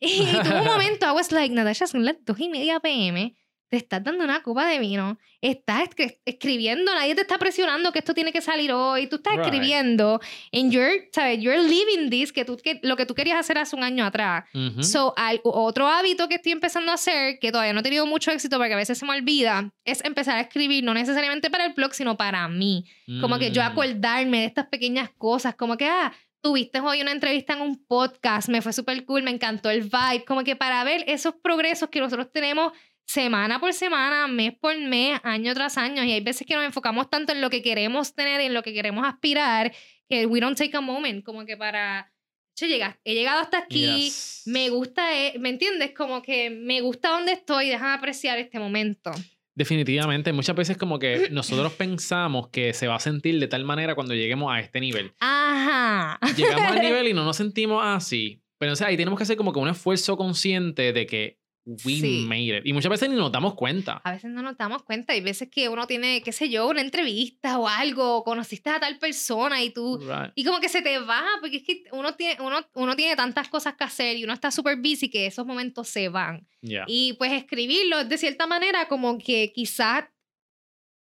[0.00, 3.34] Y tuve un momento, I was like, Natasha, son las 2 y media pm,
[3.74, 7.98] te estás dando una copa de vino, estás escri- escribiendo, nadie te está presionando que
[7.98, 9.44] esto tiene que salir hoy, tú estás Right.
[9.46, 10.20] escribiendo,
[10.52, 11.40] and you're, ¿sabes?
[11.40, 14.44] You're living this, que tú, que, lo que tú querías hacer hace un año atrás.
[14.54, 14.82] Ujú.
[14.84, 18.30] So, al- otro hábito que estoy empezando a hacer, que todavía no he tenido mucho
[18.30, 21.72] éxito porque a veces se me olvida, es empezar a escribir, no necesariamente para el
[21.72, 22.84] blog, sino para mí.
[23.20, 23.66] Como que yo Mm.
[23.66, 28.50] acordarme de estas pequeñas cosas, como que, ah, tuviste hoy una entrevista en un podcast,
[28.50, 32.00] me fue súper cool, me encantó el vibe, como que para ver esos progresos que
[32.00, 32.72] nosotros tenemos
[33.06, 37.10] semana por semana, mes por mes, año tras año, y hay veces que nos enfocamos
[37.10, 39.72] tanto en lo que queremos tener, en lo que queremos aspirar,
[40.08, 42.12] que we don't take a moment, como que para,
[42.56, 44.42] che, llega, he llegado hasta aquí, Yes.
[44.46, 45.92] me gusta, eh, ¿me entiendes?
[45.96, 49.10] Como que me gusta donde estoy, déjame apreciar este momento.
[49.56, 53.94] Definitivamente, muchas veces como que nosotros pensamos que se va a sentir de tal manera
[53.94, 55.12] cuando lleguemos a este nivel.
[55.20, 56.18] Ajá.
[56.36, 58.40] Llegamos al nivel y no nos sentimos así.
[58.58, 61.94] Pero o sea, ahí tenemos que hacer como que un esfuerzo consciente de que we
[62.00, 62.24] Sí.
[62.28, 62.66] made it.
[62.66, 64.00] Y muchas veces ni nos damos cuenta.
[64.04, 65.12] A veces no nos damos cuenta.
[65.12, 68.80] Hay veces que uno tiene, qué sé yo, una entrevista o algo, o conociste a
[68.80, 69.98] tal persona y tú...
[69.98, 70.32] Right.
[70.34, 73.48] Y como que se te va, porque es que uno tiene, uno, uno tiene tantas
[73.48, 76.46] cosas que hacer y uno está súper busy que esos momentos se van.
[76.60, 76.84] Yeah.
[76.86, 80.04] Y pues escribirlo es de cierta manera como que quizás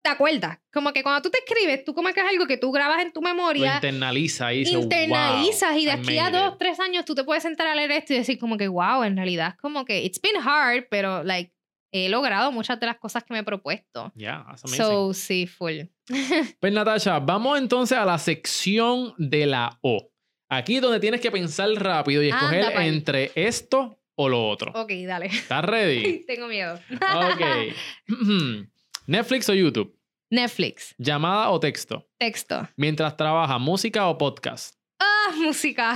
[0.06, 0.60] te acuerdas.
[0.72, 3.12] Como que cuando tú te escribes, tú como que es algo que tú grabas en
[3.12, 7.16] tu Lo memoria, internaliza y internalizas wow, y de aquí a dos, tres años tú
[7.16, 9.84] te puedes sentar a leer esto y decir como que wow, en realidad es como
[9.84, 11.52] que it's been hard, pero like
[11.92, 14.12] he logrado muchas de las cosas que me he propuesto.
[14.16, 14.86] Yeah, that's amazing.
[14.86, 15.82] So, sí, full.
[16.60, 20.12] Pues Natasha, vamos entonces a la sección de la O.
[20.50, 22.86] Aquí donde tienes que pensar rápido y Anda, escoger pal.
[22.86, 24.72] entre esto o lo otro.
[24.76, 25.26] Ok, dale.
[25.28, 26.24] ¿Estás ready?
[26.28, 26.80] Tengo miedo.
[26.92, 27.42] Ok.
[29.08, 29.96] Netflix o YouTube.
[30.32, 32.08] Netflix, Llamada o texto.
[32.18, 32.68] texto.
[32.78, 34.76] Mientras trabaja, música o podcast.
[35.00, 35.96] Ah, música.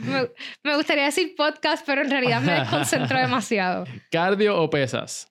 [0.00, 0.30] Me,
[0.64, 3.84] me gustaría decir podcast, pero en realidad me desconcentro demasiado.
[4.10, 5.30] Cardio o pesas.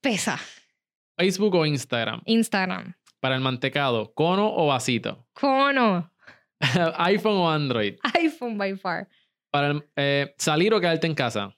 [0.00, 0.38] Pesa.
[1.18, 2.20] Facebook o Instagram.
[2.26, 2.94] Instagram.
[3.20, 5.26] Para el mantecado, cono o vasito.
[5.32, 6.12] Cono.
[6.98, 7.96] iPhone o Android.
[8.14, 9.08] iPhone by far.
[9.52, 11.55] Para el- eh, salir o quedarte en casa.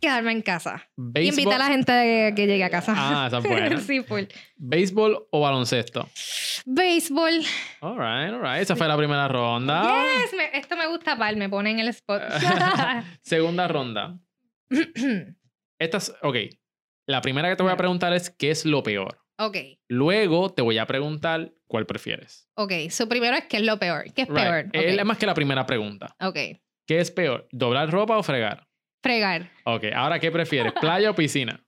[0.00, 0.88] Quedarme en casa.
[0.96, 2.94] Invita a la gente que, que llegue a casa.
[2.96, 3.80] Ah, esa es buena.
[3.80, 4.24] sí, full.
[4.56, 6.08] béisbol o baloncesto.
[6.64, 7.42] Béisbol.
[7.80, 8.62] Alright, alright.
[8.62, 9.82] Esa fue la primera ronda.
[10.22, 12.22] Yes, me- esto me gusta pal, me pone en el spot.
[13.22, 14.18] Segunda ronda.
[15.78, 16.36] Esta es, ok.
[17.06, 19.20] La primera que te voy a preguntar es qué es lo peor.
[19.38, 19.56] ok,
[19.88, 22.48] Luego te voy a preguntar cuál prefieres.
[22.54, 22.72] ok.
[22.90, 24.04] So primero es qué es lo peor.
[24.14, 24.70] ¿Qué es Right.
[24.70, 24.84] peor?
[24.84, 26.14] Es más que la primera pregunta.
[26.20, 26.36] ok.
[26.86, 27.46] ¿Qué es peor?
[27.52, 28.66] ¿Doblar ropa o fregar?
[29.02, 29.50] Fregar.
[29.64, 30.72] Ok, ahora ¿qué prefieres?
[30.80, 31.64] ¿Playa o piscina?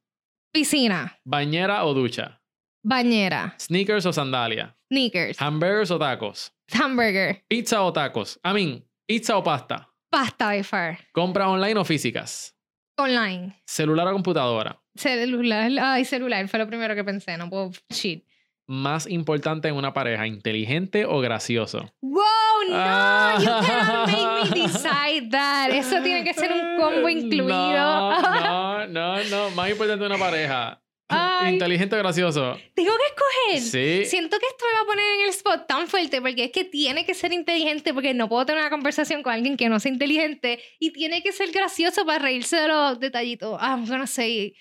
[0.52, 1.18] Piscina.
[1.24, 2.40] ¿Bañera o ducha?
[2.84, 3.54] Bañera.
[3.58, 4.76] ¿Sneakers o sandalia?
[4.90, 5.40] Sneakers.
[5.40, 6.52] ¿Hamburgers o tacos?
[6.72, 7.42] Hamburger.
[7.48, 8.38] ¿Pizza o tacos?
[8.44, 9.88] I mean, ¿pizza o pasta?
[10.10, 10.98] Pasta by far.
[11.12, 12.54] ¿Compra online o físicas?
[12.98, 13.62] Online.
[13.66, 14.78] ¿Celular o computadora?
[14.94, 15.70] Celular.
[15.80, 16.46] Ay, celular.
[16.48, 17.36] Fue lo primero que pensé.
[17.38, 18.24] No puedo cheat.
[18.72, 21.92] ¿Más importante en una pareja, inteligente o gracioso?
[22.00, 22.22] ¡Wow!
[22.70, 22.74] ¡No!
[22.74, 23.36] Ah.
[23.38, 25.68] You cannot make me decide that.
[25.72, 27.50] Eso tiene que ser un combo incluido.
[27.50, 29.50] No, no, no, no.
[29.50, 30.82] Más importante en una pareja.
[31.06, 31.52] Ay.
[31.52, 32.58] Inteligente o gracioso.
[32.74, 33.60] Tengo que escoger.
[33.60, 34.08] Sí.
[34.08, 36.64] Siento que esto me va a poner en el spot tan fuerte porque es que
[36.64, 39.92] tiene que ser inteligente porque no puedo tener una conversación con alguien que no sea
[39.92, 43.58] inteligente y tiene que ser gracioso para reírse de los detallitos.
[43.60, 44.54] Ah, I'm gonna say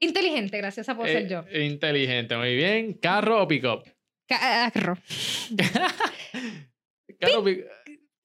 [0.00, 1.44] inteligente, graciosa puedo ser Eh, yo.
[1.60, 2.94] inteligente, muy bien.
[2.94, 3.82] ¿Carro o pick-up?
[4.28, 4.98] Carro.
[7.20, 7.64] Carro pick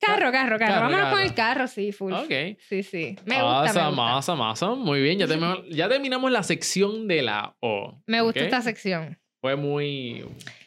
[0.00, 0.58] Carro, carro, carro.
[0.58, 2.12] Carro, Vámonos con el carro, sí, full.
[2.12, 2.58] Ok.
[2.68, 3.16] Sí, sí.
[3.24, 4.12] Me gusta, me Awesome, gusta.
[4.16, 4.76] awesome, awesome.
[4.82, 8.02] Muy bien, ya, terminamos- ya terminamos la sección de la O.
[8.08, 8.44] Me gusta ¿ok?
[8.46, 9.16] esta sección.
[9.40, 10.24] Fue muy...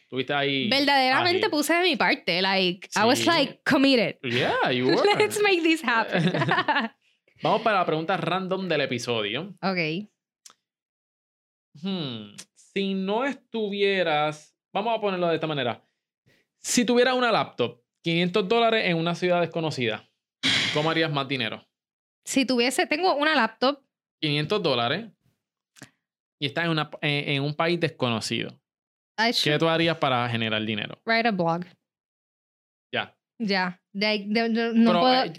[0.09, 0.69] Tuviste ahí...
[0.69, 2.41] Verdaderamente puse de mi parte.
[2.41, 4.15] Like, I was like committed.
[4.23, 4.95] Yeah, you were.
[5.17, 6.31] Let's make this happen.
[7.43, 9.53] Vamos para la pregunta random del episodio.
[9.61, 10.07] ok.
[11.81, 14.55] Hmm, Si no estuvieras...
[14.73, 15.81] Vamos a ponerlo de esta manera.
[16.59, 20.07] Si tuvieras una laptop, 500 dólares en una ciudad desconocida,
[20.73, 21.65] ¿cómo harías más dinero?
[22.25, 23.81] Si tuviese, tengo una laptop
[24.21, 25.07] 500 dólares
[26.41, 28.59] y estás en, una, en, en un país desconocido.
[29.17, 30.99] I ¿Qué tú harías para generar dinero?
[31.05, 31.65] write a blog.
[32.93, 33.15] Ya.
[33.39, 33.81] Ya.
[33.97, 35.33] De de- de- no Pero puedo- eh,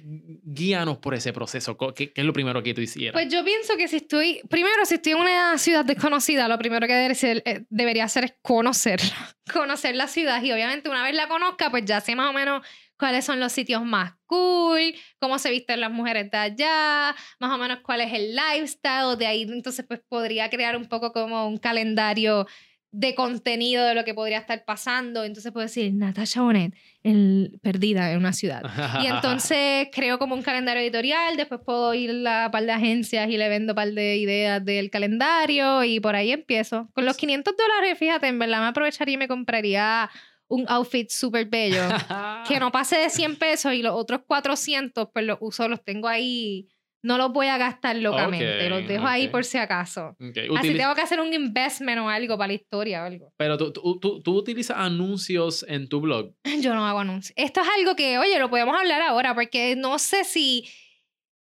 [0.44, 1.76] guíanos por ese proceso.
[1.94, 3.12] ¿Qué, qué es lo primero que tú hicieras?
[3.12, 6.86] Pues yo pienso que si estoy, primero, si estoy en una ciudad desconocida, lo primero
[6.86, 9.14] que debería hacer, eh, debería hacer es conocerla,
[9.52, 12.66] conocer la ciudad y obviamente una vez la conozca, pues ya sé más o menos
[12.98, 14.80] cuáles son los sitios más cool,
[15.20, 19.26] cómo se visten las mujeres de allá, más o menos cuál es el lifestyle, de
[19.26, 22.46] ahí entonces pues podría crear un poco como un calendario
[22.92, 28.10] de contenido de lo que podría estar pasando, entonces puedo decir, Natasha Bonet, el, perdida
[28.10, 28.62] en una ciudad.
[29.02, 33.28] Y entonces creo como un calendario editorial, después puedo ir a un par de agencias
[33.28, 36.88] y le vendo un par de ideas del calendario y por ahí empiezo.
[36.94, 40.10] Con los 500 dólares, fíjate, en verdad me aprovecharía y me compraría
[40.48, 41.82] un outfit súper bello.
[42.48, 46.08] que no pase de 100 pesos y los otros 400, pues los uso, los tengo
[46.08, 46.68] ahí.
[47.06, 50.16] No los voy a gastar locamente, Ok, los dejo ahí por si acaso.
[50.20, 53.32] Ok, Así utili- tengo que hacer un investment o algo para la historia o algo.
[53.36, 56.32] Pero tú, tú, tú- tú utilizas anuncios en tu blog.
[56.60, 57.32] Yo no hago anuncios.
[57.36, 60.64] Esto es algo que, oye, lo podemos hablar ahora, porque no sé si.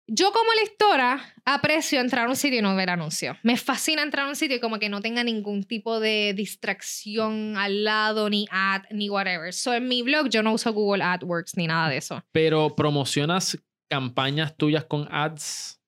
[0.08, 3.36] Yo, como lectora, aprecio entrar a un sitio y no ver anuncios.
[3.42, 7.56] Me fascina entrar a un sitio y como que no tenga ningún tipo de distracción
[7.56, 9.52] al lado, ni ad, ni whatever.
[9.52, 12.22] So, en mi blog yo no uso Google AdWords ni nada de eso.
[12.30, 15.80] Pero promocionas campañas tuyas con ads,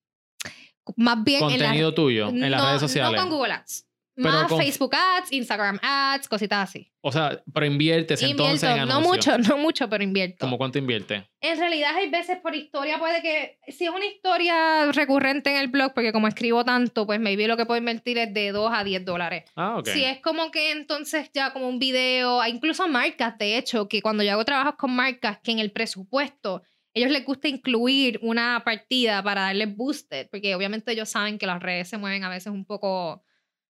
[0.97, 3.13] Más bien en la- contenido tuyo en las redes sociales.
[3.21, 3.85] No con Google Ads.
[4.21, 6.91] Pero Más con- Facebook Ads, Instagram Ads, cositas así.
[7.03, 9.39] O sea, pero inviertes entonces en Invierto, no anuncios.
[9.39, 10.39] mucho, no mucho, pero invierto.
[10.41, 11.23] ¿Cómo cuánto inviertes?
[11.41, 15.69] En realidad hay veces por historia puede que, si es una historia recurrente en el
[15.69, 18.83] blog, porque como escribo tanto, pues maybe lo que puedo invertir es de 2 a
[18.83, 19.45] 10 dólares.
[19.55, 19.87] Ah, ok.
[19.87, 24.25] Si es como que entonces ya como un video, incluso marcas, de hecho, que cuando
[24.25, 26.63] yo hago trabajos con marcas, que en el presupuesto,
[26.99, 31.63] ellos les gusta incluir una partida para darles boosted, porque obviamente ellos saben que las
[31.63, 33.23] redes se mueven a veces un poco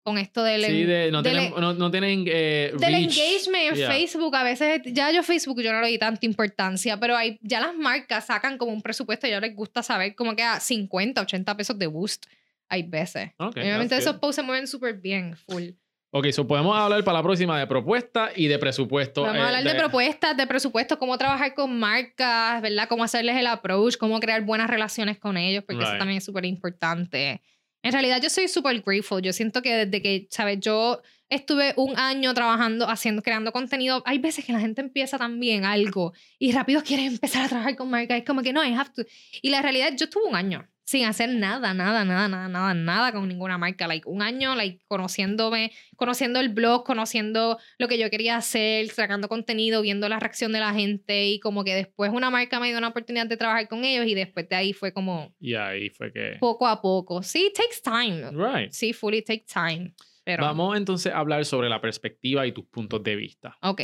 [0.01, 3.17] con esto del, Sí, de, no, del- tienen, no, no tienen eh, del reach.
[3.17, 3.91] engagement en Yeah.
[3.91, 7.59] Facebook, a veces, ya yo Facebook yo no le di tanta importancia, pero hay, ya
[7.59, 11.21] las marcas sacan como un presupuesto y ya les gusta saber como que a 50,
[11.21, 12.25] 80 pesos de boost
[12.69, 13.31] Hay veces.
[13.37, 15.69] Ok, Obviamente esos posts se mueven súper bien, full.
[16.11, 19.21] Ok, so podemos hablar para la próxima de propuesta y de presupuesto.
[19.21, 22.87] Vamos eh, a hablar de, propuestas, de presupuestos, cómo trabajar con marcas, ¿verdad?
[22.89, 25.99] Cómo hacerles el approach, cómo crear buenas relaciones con ellos, porque eso Right.
[25.99, 27.41] también es súper importante.
[27.83, 29.21] En realidad yo soy súper grateful.
[29.21, 30.59] Yo siento que desde que, ¿sabes?
[30.59, 30.99] Yo
[31.29, 34.01] estuve un año trabajando, haciendo, creando contenido.
[34.05, 37.89] Hay veces que la gente empieza también algo y rápido quiere empezar a trabajar con
[37.89, 38.17] marcas.
[38.17, 39.03] Es como que no, I have to.
[39.43, 43.11] Y la realidad, yo estuve un año sin hacer nada, nada, nada, nada, nada, nada
[43.11, 43.85] con ninguna marca.
[43.87, 49.29] Like, un año, like, conociéndome, conociendo el blog, conociendo lo que yo quería hacer, sacando
[49.29, 52.79] contenido, viendo la reacción de la gente y como que después una marca me dio
[52.79, 56.11] una oportunidad de trabajar con ellos y después de ahí fue como Y ahí fue
[56.11, 56.37] que.
[56.39, 57.21] poco a poco.
[57.21, 58.31] Sí, it takes time.
[58.31, 58.71] Right.
[58.71, 59.93] Sí, fully take time.
[60.23, 63.55] Pero, Vamos entonces a hablar sobre la perspectiva y tus puntos de vista.
[63.61, 63.81] ok.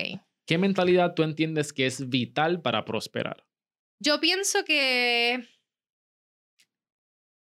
[0.48, 3.46] ¿Qué mentalidad tú entiendes que es vital para prosperar?
[4.00, 5.44] Yo pienso que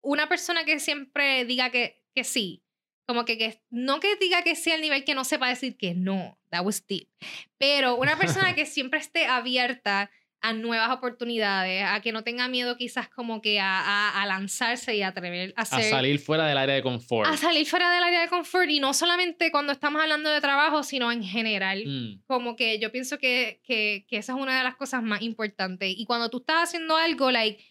[0.04, 2.62] una persona que siempre diga que, que sí,
[3.06, 5.94] como que, que no que diga que sí al nivel que no sepa decir que
[5.94, 7.08] no, that was deep,
[7.58, 12.76] pero una persona que siempre esté abierta a nuevas oportunidades, a que no tenga miedo
[12.76, 16.74] quizás como que a, a, a lanzarse y a atrever a salir fuera del área
[16.74, 17.26] de confort.
[17.26, 20.82] a salir fuera del área de confort y no solamente cuando estamos hablando de trabajo,
[20.82, 21.82] sino en general.
[21.86, 25.22] Mm, Como que yo pienso que, que, que esa es una de las cosas más
[25.22, 25.94] importantes.
[25.96, 27.64] Y cuando tú estás haciendo algo, like,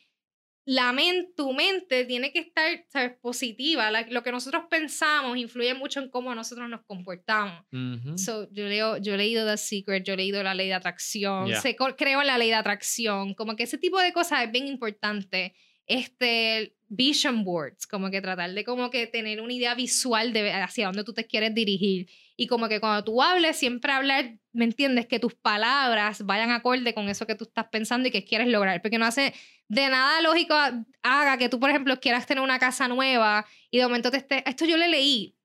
[0.65, 0.93] la
[1.35, 3.17] tu mente tiene que estar ¿sabes?
[3.21, 3.91] positiva.
[3.91, 7.65] Like, lo que nosotros pensamos influye mucho en cómo nosotros nos comportamos.
[7.71, 8.17] ujú.
[8.17, 11.47] So, yo, leo, yo he leído The Secret, yo he leído la ley de atracción,
[11.47, 11.61] Yeah.
[11.77, 14.67] co- creo en la ley de atracción, como que ese tipo de cosas es bien
[14.67, 15.53] importante.
[15.85, 20.85] Este, vision boards, como que tratar de como que tener una idea visual de hacia
[20.85, 22.07] dónde tú te quieres dirigir.
[22.35, 25.05] Y como que cuando tú hables, siempre hablar, ¿me entiendes?
[25.07, 28.81] Que tus palabras vayan acorde con eso que tú estás pensando y que quieres lograr.
[28.81, 29.33] Porque no hace
[29.67, 30.55] de nada lógico
[31.03, 34.43] haga que tú, por ejemplo, quieras tener una casa nueva y de momento te estés...
[34.45, 35.35] Esto yo le leí,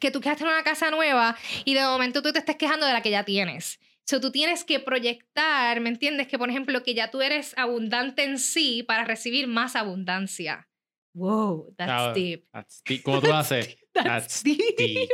[0.00, 2.92] que tú quieras tener una casa nueva y de momento tú te estés quejando de
[2.92, 3.78] la que ya tienes.
[4.08, 6.28] So, tú tienes que proyectar, ¿me entiendes?
[6.28, 10.68] Que, por ejemplo, que ya tú eres abundante en sí para recibir más abundancia.
[11.12, 12.44] Wow, that's Ah, deep.
[12.52, 13.02] That's deep.
[13.02, 13.76] ¿Cómo tú haces?
[13.94, 14.76] That's deep.
[14.76, 15.08] deep.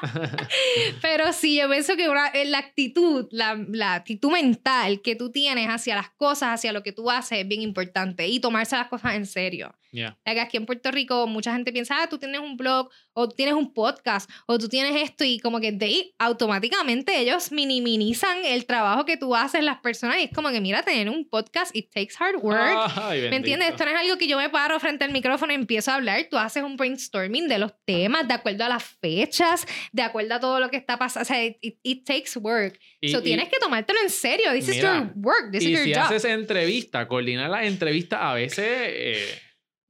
[1.02, 5.30] Pero sí, yo pienso que una- eh, la actitud, la, la actitud mental que tú
[5.30, 8.26] tienes hacia las cosas, hacia lo que tú haces, es bien importante.
[8.28, 9.74] Y tomarse las cosas en serio.
[9.92, 10.16] Yeah.
[10.24, 13.72] Aquí en Puerto Rico mucha gente piensa, ah, tú tienes un blog o tienes un
[13.74, 19.04] podcast o tú tienes esto y como que de ahí automáticamente ellos minimizan el trabajo
[19.04, 22.14] que tú haces las personas y es como que mira, tener un podcast, it takes
[22.18, 22.92] hard work.
[22.96, 23.70] Ay, ¿Me entiendes?
[23.70, 26.26] Esto no es algo que yo me paro frente al micrófono y empiezo a hablar.
[26.30, 30.40] Tú haces un brainstorming de los temas, de acuerdo a las fechas, de acuerdo a
[30.40, 31.22] todo lo que está pasando.
[31.22, 32.78] O sea, it, it- takes work.
[33.00, 34.52] Y- so y- tienes que tomártelo en serio.
[34.52, 35.50] This is Mira, your work.
[35.52, 36.02] This y is your si job.
[36.04, 38.66] haces entrevista, coordinar las entrevistas a veces.
[38.68, 39.38] eh,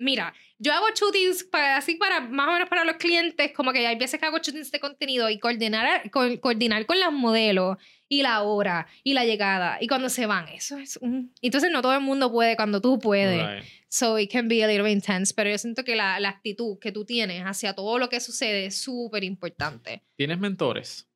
[0.03, 3.86] Mira, yo hago shootings para, así para más o menos para los clientes, como que
[3.86, 7.76] hay veces que hago shootings de contenido y coordinar, co- coordinar con las modelos
[8.09, 10.48] y la hora y la llegada y cuando se van.
[10.48, 11.34] Eso es un...
[11.42, 13.46] Entonces no todo el mundo puede cuando tú puedes.
[13.46, 13.64] right.
[13.88, 16.92] So it can be a little intense, pero yo siento que la, la actitud que
[16.92, 20.03] tú tienes hacia todo lo que sucede es súper importante.
[20.16, 21.07] ¿Tienes mentores?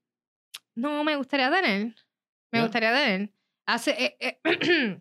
[0.74, 1.94] No, me gustaría tener.
[2.52, 2.62] Me Ya.
[2.64, 3.30] gustaría tener.
[3.64, 5.00] Hace, eh, eh,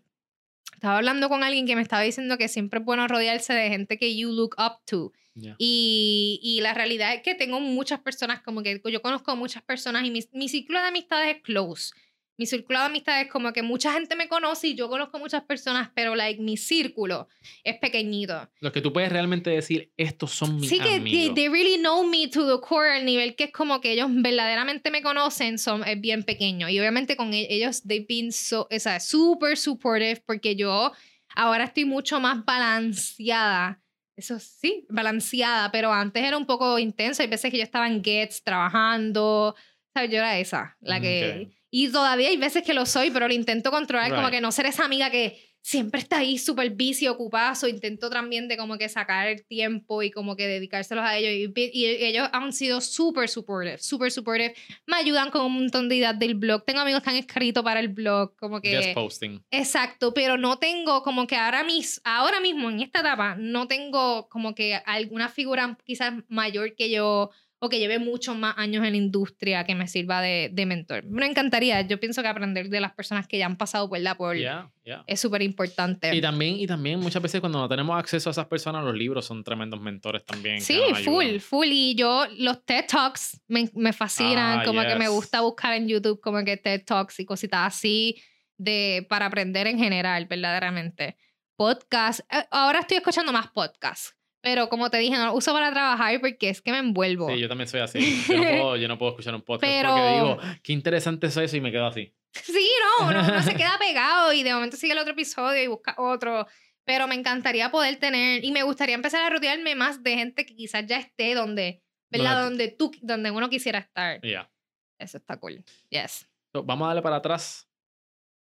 [0.84, 3.96] estaba hablando con alguien que me estaba diciendo que siempre es bueno rodearse de gente
[3.96, 5.12] que you look up to.
[5.34, 5.56] Yeah.
[5.58, 10.04] Y, y la realidad es que tengo muchas personas, como que yo conozco muchas personas
[10.04, 11.94] y mi, mi círculo de amistades es close.
[12.36, 15.90] Mi círculo de amistades como que mucha gente me conoce y yo conozco muchas personas,
[15.94, 17.28] pero like mi círculo
[17.62, 18.50] es pequeñito.
[18.60, 21.34] Los que tú puedes realmente decir, estos son mis Sí que they, amigos.
[21.34, 24.90] they really know me to the core, al nivel que es como que ellos verdaderamente
[24.90, 26.68] me conocen, son, es bien pequeño.
[26.68, 30.92] Y obviamente con e- ellos, they've been so, o sea, super supportive, porque yo
[31.36, 33.80] ahora estoy mucho más balanceada.
[34.16, 37.22] Eso sí, balanceada, pero antes era un poco intenso.
[37.22, 39.54] Hay veces que yo estaba en Gets trabajando,
[39.92, 40.10] ¿sabes?
[40.10, 41.46] Yo era esa, la que...
[41.46, 41.54] Ok.
[41.76, 44.34] Y todavía hay veces que lo soy, pero lo intento controlar, como Right.
[44.34, 47.56] que no ser esa amiga que siempre está ahí súper busy, ocupada.
[47.56, 51.52] So intento también de como que sacar el tiempo y como que dedicárselos a ellos.
[51.56, 54.54] Y, y ellos han sido súper supportive, súper supportive.
[54.86, 56.64] Me ayudan con un montón de ideas del blog.
[56.64, 58.70] Tengo amigos que han escrito para el blog, como que...
[58.70, 59.42] Guest posting.
[59.50, 64.28] Exacto, pero no tengo como que ahora, mis, ahora mismo en esta etapa no tengo
[64.28, 67.30] como que alguna figura quizás mayor que yo
[67.64, 71.04] o que lleve muchos más años en la industria que me sirva de, de mentor.
[71.04, 74.16] Me encantaría, yo pienso que aprender de las personas que ya han pasado por la
[74.16, 75.04] por Yeah, yeah.
[75.06, 76.14] es súper importante.
[76.14, 79.24] Y también, y también muchas veces cuando no tenemos acceso a esas personas, los libros
[79.24, 80.60] son tremendos mentores también.
[80.60, 81.66] Sí, full, full.
[81.70, 85.10] Y yo, los TED Talks me, me fascinan, Ah, como que me yes.
[85.10, 88.22] gusta buscar en YouTube como que TED Talks y cositas así
[88.56, 91.16] de, para aprender en general, verdaderamente.
[91.56, 95.72] Podcast, eh, ahora estoy escuchando más podcasts, Pero como te dije, no lo uso para
[95.72, 97.28] trabajar porque es que me envuelvo.
[97.30, 98.22] Sí, yo también soy así.
[98.28, 101.36] Yo no puedo, yo no puedo escuchar un podcast Pero- porque digo, qué interesante es
[101.36, 102.14] eso y me quedo así.
[102.34, 102.68] Sí,
[103.00, 105.94] no, uno, uno se queda pegado y de momento sigue el otro episodio y busca
[105.98, 106.46] otro.
[106.84, 110.54] Pero me encantaría poder tener y me gustaría empezar a rodearme más de gente que
[110.54, 112.42] quizás ya esté donde, ¿verdad?
[112.42, 114.20] Donde- Donde tú, donde uno quisiera estar.
[114.22, 114.50] Ya.
[114.98, 115.64] Eso está cool.
[115.88, 116.28] Yes.
[116.52, 117.66] So, vamos a darle para atrás.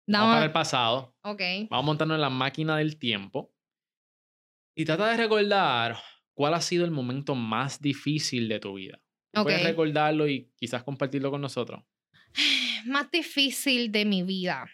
[0.07, 1.15] Vamos para el pasado.
[1.23, 1.41] ok.
[1.69, 3.53] Vamos a montarnos en la máquina del tiempo.
[4.81, 5.99] Y trata de recordar
[6.33, 8.99] cuál ha sido el momento más difícil de tu vida.
[9.31, 11.85] ¿Tú Puedes recordarlo y quizás compartirlo con nosotros.
[12.87, 14.71] Más difícil de mi vida.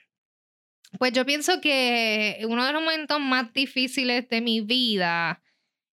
[0.96, 5.42] Pues yo pienso que uno de los momentos más difíciles de mi vida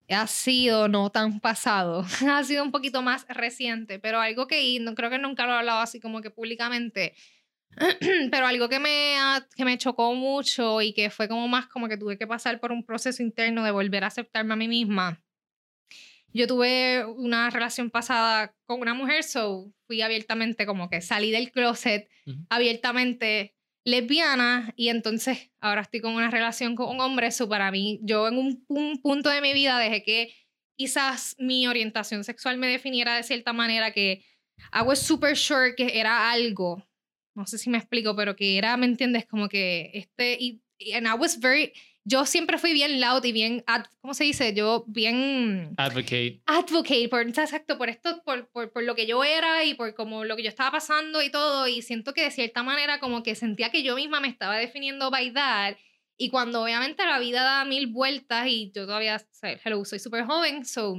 [0.09, 4.97] ha sido no tan pasado, ha sido un poquito más reciente, pero algo que no
[4.97, 7.15] creo que nunca lo he hablado así como que públicamente,
[8.31, 9.17] pero algo que me,
[9.57, 12.73] que me chocó mucho y que fue como más como que tuve que pasar por
[12.73, 15.23] un proceso interno de volver a aceptarme a mí misma.
[16.33, 21.51] Yo tuve una relación pasada con una mujer, so fui abiertamente como que salí del
[21.51, 22.09] closet
[22.49, 27.99] abiertamente lesbiana y entonces ahora estoy con una relación con un hombre, eso para mí,
[28.03, 30.33] yo en un, un punto de mi vida dejé que
[30.77, 34.25] quizás mi orientación sexual me definiera de cierta manera que
[34.73, 36.87] I was super sure que era algo,
[37.35, 39.27] no sé si me explico, pero que era, ¿me entiendes?
[39.27, 40.63] Como que este, y,
[40.95, 41.73] and I was very,
[42.05, 44.53] yo siempre fui bien loud y bien, ad- ¿cómo se dice?
[44.55, 46.43] Yo bien Advocate.
[46.47, 50.25] advocate por, exacto, por esto, por, por, por lo que yo era y por como
[50.25, 53.35] lo que yo estaba pasando y todo, y siento que de cierta manera como que
[53.35, 55.77] sentía que yo misma me estaba definiendo by that,
[56.17, 59.99] y cuando obviamente la vida da mil vueltas y yo todavía, o sea, hello, soy
[59.99, 60.99] súper joven, so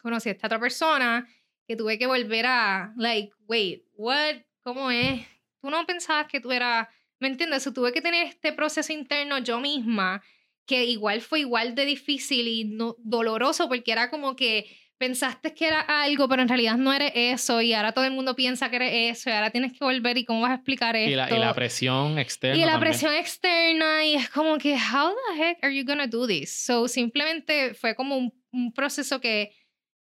[0.00, 1.26] conocí a esta otra persona
[1.66, 5.26] que tuve que volver a, like, wait, what, ¿cómo es?
[5.66, 6.86] Tú no pensabas que tú eras,
[7.18, 7.64] ¿me entiendes?
[7.64, 10.22] So, tuve que tener este proceso interno yo misma
[10.64, 15.66] que igual fue igual de difícil y no, doloroso porque era como que pensaste que
[15.66, 18.76] era algo, pero en realidad no eres eso y ahora todo el mundo piensa que
[18.76, 21.10] eres eso y ahora tienes que volver y cómo vas a explicar esto.
[21.10, 22.56] Y la, y la presión externa.
[22.56, 22.90] Y la también.
[22.92, 26.64] presión externa y es como que, how the heck are you gonna do this?
[26.64, 29.50] So simplemente fue como un, un proceso que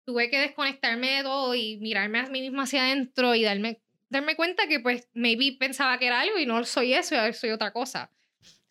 [0.05, 4.36] tuve que desconectarme de todo y mirarme a mí misma hacia adentro y darme, darme
[4.36, 8.12] cuenta que pues maybe pensaba que era algo y no soy eso soy otra cosa.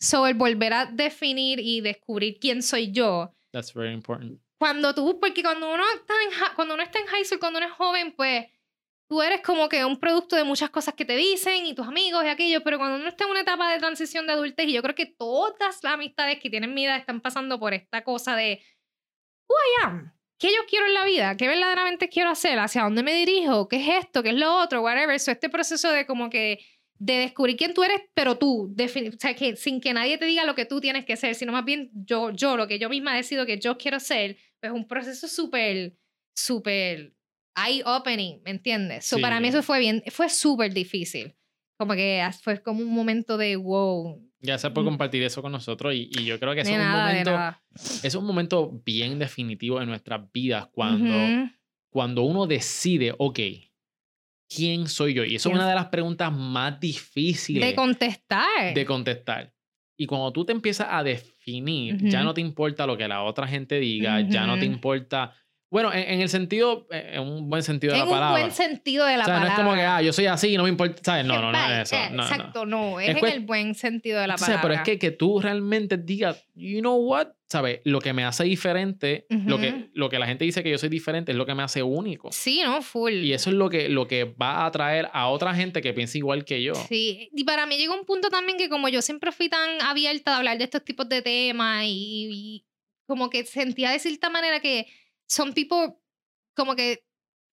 [0.01, 4.41] So el volver a definir y descubrir quién soy yo That's very important.
[4.59, 7.67] cuando tú, porque cuando uno está en, cuando uno está en high school, cuando uno
[7.67, 8.47] es joven, pues
[9.09, 12.25] tú eres como que un producto de muchas cosas que te dicen y tus amigos
[12.25, 14.83] y aquello, pero cuando uno está en una etapa de transición de adultez, y yo
[14.83, 18.63] creo que todas las amistades que tienen mi edad están pasando por esta cosa de
[19.49, 23.03] who I am, qué yo quiero en la vida, qué verdaderamente quiero hacer, hacia dónde
[23.03, 25.19] me dirijo, qué es esto, qué es lo otro, whatever.
[25.21, 26.61] So, este proceso de como que
[27.01, 30.45] de descubrir quién tú eres, pero tú, o sea, que sin que nadie te diga
[30.45, 33.15] lo que tú tienes que ser, sino más bien yo, yo, lo que yo misma
[33.15, 35.95] decido que yo quiero ser, pues un proceso súper,
[36.37, 37.15] súper
[37.57, 39.05] eye-opening, ¿me entiendes?
[39.05, 39.51] So, para mí Sí.
[39.51, 41.37] eso fue bien, fue súper difícil.
[41.79, 44.28] Como que fue como un momento de wow.
[44.41, 47.59] Gracias por compartir eso con nosotros y, y yo creo que es un nada, momento
[48.05, 51.51] es un momento bien definitivo en nuestras vidas cuando,
[51.91, 53.41] cuando uno decide, ok,
[54.49, 55.25] ¿quién soy yo?
[55.25, 58.75] Y eso es ¿Quién una de las preguntas más difíciles De contestar.
[58.75, 59.53] de contestar.
[59.97, 63.49] Y cuando tú te empiezas a definir, ya no te importa lo que la otra
[63.49, 65.35] gente diga, ya no te importa,
[65.71, 68.41] bueno, en, en el sentido, eh, en un buen sentido de en la un palabra.
[68.41, 69.49] buen sentido de la o sea, palabra.
[69.49, 71.27] no es como que, ah, yo soy así, no me importa, ¿sabes?
[71.27, 71.97] No, no, no es eso.
[72.13, 72.23] no.
[72.23, 73.01] Exacto, no.
[73.01, 74.63] Es, Es en el buen sentido de la palabra.
[74.63, 77.81] pero es que, que tú realmente digas, you know what, ¿sabes?
[77.85, 80.89] Lo que me hace diferente, lo, que, lo que la gente dice que yo soy
[80.89, 82.31] diferente es lo que me hace único.
[82.33, 83.13] Sí, no, full.
[83.13, 86.17] Y eso es lo que, lo que va a atraer a otra gente que piensa
[86.19, 86.75] igual que yo.
[86.75, 90.35] Sí, y para mí llegó un punto también que como yo siempre fui tan abierta
[90.35, 92.65] a hablar de estos tipos de temas y, y
[93.07, 94.87] como que sentía de cierta manera que
[95.29, 95.93] son tipos
[96.55, 97.05] como que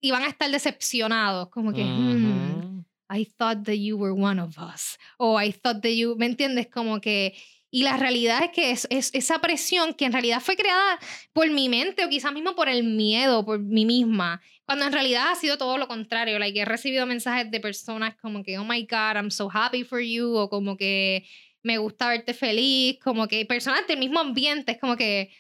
[0.02, 2.84] iban a estar decepcionados, como que, "Hmm.
[3.10, 4.98] I thought that you were one of us.
[5.18, 6.68] O I thought that you, ¿me entiendes?
[6.68, 7.36] Como que...
[7.72, 10.98] Y la realidad es que es, es esa presión que en realidad fue creada
[11.34, 15.32] por mi mente o quizás mismo por el miedo, por mí misma, cuando en realidad
[15.32, 16.40] ha sido todo lo contrario.
[16.40, 20.00] Like, he recibido mensajes de personas como que, oh my God, I'm so happy for
[20.00, 21.26] you, o como que
[21.64, 25.32] me gusta verte feliz, como que personas del mismo ambiente, es como que,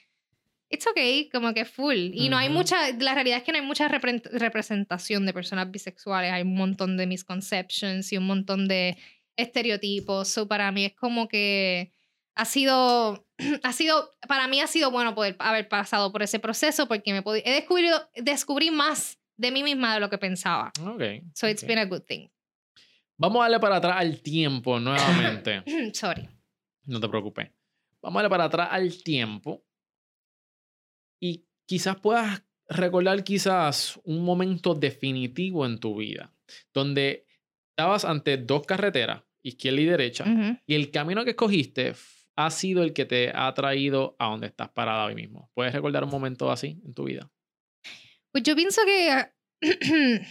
[0.75, 2.11] it's okay, como que full.
[2.13, 5.71] Y no hay mucha, la realidad es que no hay mucha repre- representación de personas
[5.71, 8.97] bisexuales, hay un montón de misconceptions y un montón de
[9.35, 10.27] estereotipos.
[10.27, 11.91] So, para mí es como que
[12.35, 13.27] ha sido,
[13.63, 17.23] ha sido, para mí ha sido bueno poder haber pasado por ese proceso porque me
[17.43, 20.71] he, descubierto, descubrí más de mí misma de lo que pensaba.
[20.85, 21.01] Ok.
[21.33, 22.27] So it's been a good thing.
[23.17, 25.63] Vamos a darle para atrás al tiempo nuevamente.
[25.93, 26.27] Sorry.
[26.85, 27.49] no te preocupes.
[28.01, 29.64] Vamos a darle para atrás al tiempo.
[31.25, 36.31] ¿Y quizás puedas recordar quizás un momento definitivo en tu vida
[36.71, 37.25] donde
[37.71, 40.57] estabas ante dos carreteras, izquierda y derecha, Ujú.
[40.67, 41.93] y el camino que escogiste
[42.35, 45.49] ha sido el que te ha traído a donde estás parada hoy mismo.
[45.55, 47.31] ¿Puedes recordar un momento así en tu vida?
[48.31, 49.25] Pues yo pienso que.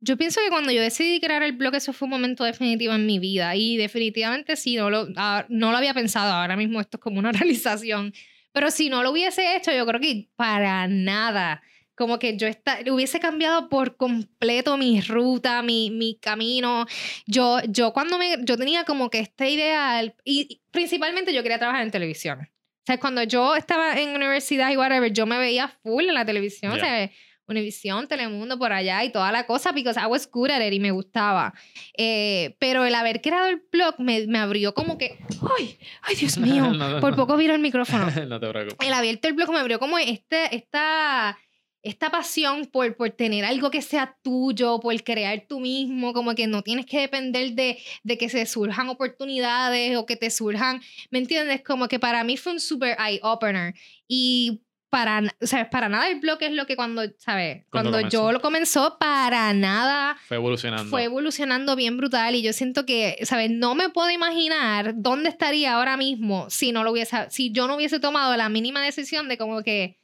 [0.00, 3.06] yo pienso que cuando yo decidí crear el blog, eso fue un momento definitivo en
[3.06, 3.56] mi vida.
[3.56, 7.18] Y definitivamente, si no lo, ah, no lo había pensado, ahora mismo esto es como
[7.18, 8.12] una realización.
[8.54, 11.60] Pero si no lo hubiese hecho, yo creo que para nada.
[11.96, 16.86] Como que yo esta- hubiese cambiado por completo mi ruta, mi, mi camino.
[17.26, 21.82] Yo, yo cuando me, yo tenía como que esta idea, y principalmente yo quería trabajar
[21.82, 22.40] en televisión.
[22.40, 26.24] O sea, cuando yo estaba en universidad y whatever, yo me veía full en la
[26.24, 27.10] televisión, o sea,
[27.46, 30.80] Univisión, Telemundo, por allá y toda la cosa, because I was good at it y
[30.80, 31.52] me gustaba.
[31.96, 35.18] Eh, pero el haber creado el blog me, me abrió como que,
[35.58, 35.78] ¡ay!
[36.02, 36.72] ¡Ay, Dios mío!
[36.72, 38.86] No, no, por poco viro el micrófono no te preocupes.
[38.86, 41.38] el abierto el blog me abrió como este, esta,
[41.82, 46.46] esta pasión por, por tener algo que sea tuyo, por crear tú mismo, como que
[46.46, 50.80] no tienes que depender de, de que se surjan oportunidades o que te surjan,
[51.10, 51.62] ¿me entiendes?
[51.62, 53.74] Como que para mí fue un super eye-opener.
[54.08, 54.63] Y
[54.94, 57.66] para, o sea, para nada el blog es lo que cuando, ¿sabes?
[57.68, 60.88] Cuando yo lo comenzó, para nada Fue evolucionando.
[60.88, 63.50] fue evolucionando bien brutal y yo siento que, ¿sabes?
[63.50, 67.74] No me puedo imaginar dónde estaría ahora mismo si no lo hubiese, si yo no
[67.74, 69.98] hubiese tomado la mínima decisión de como que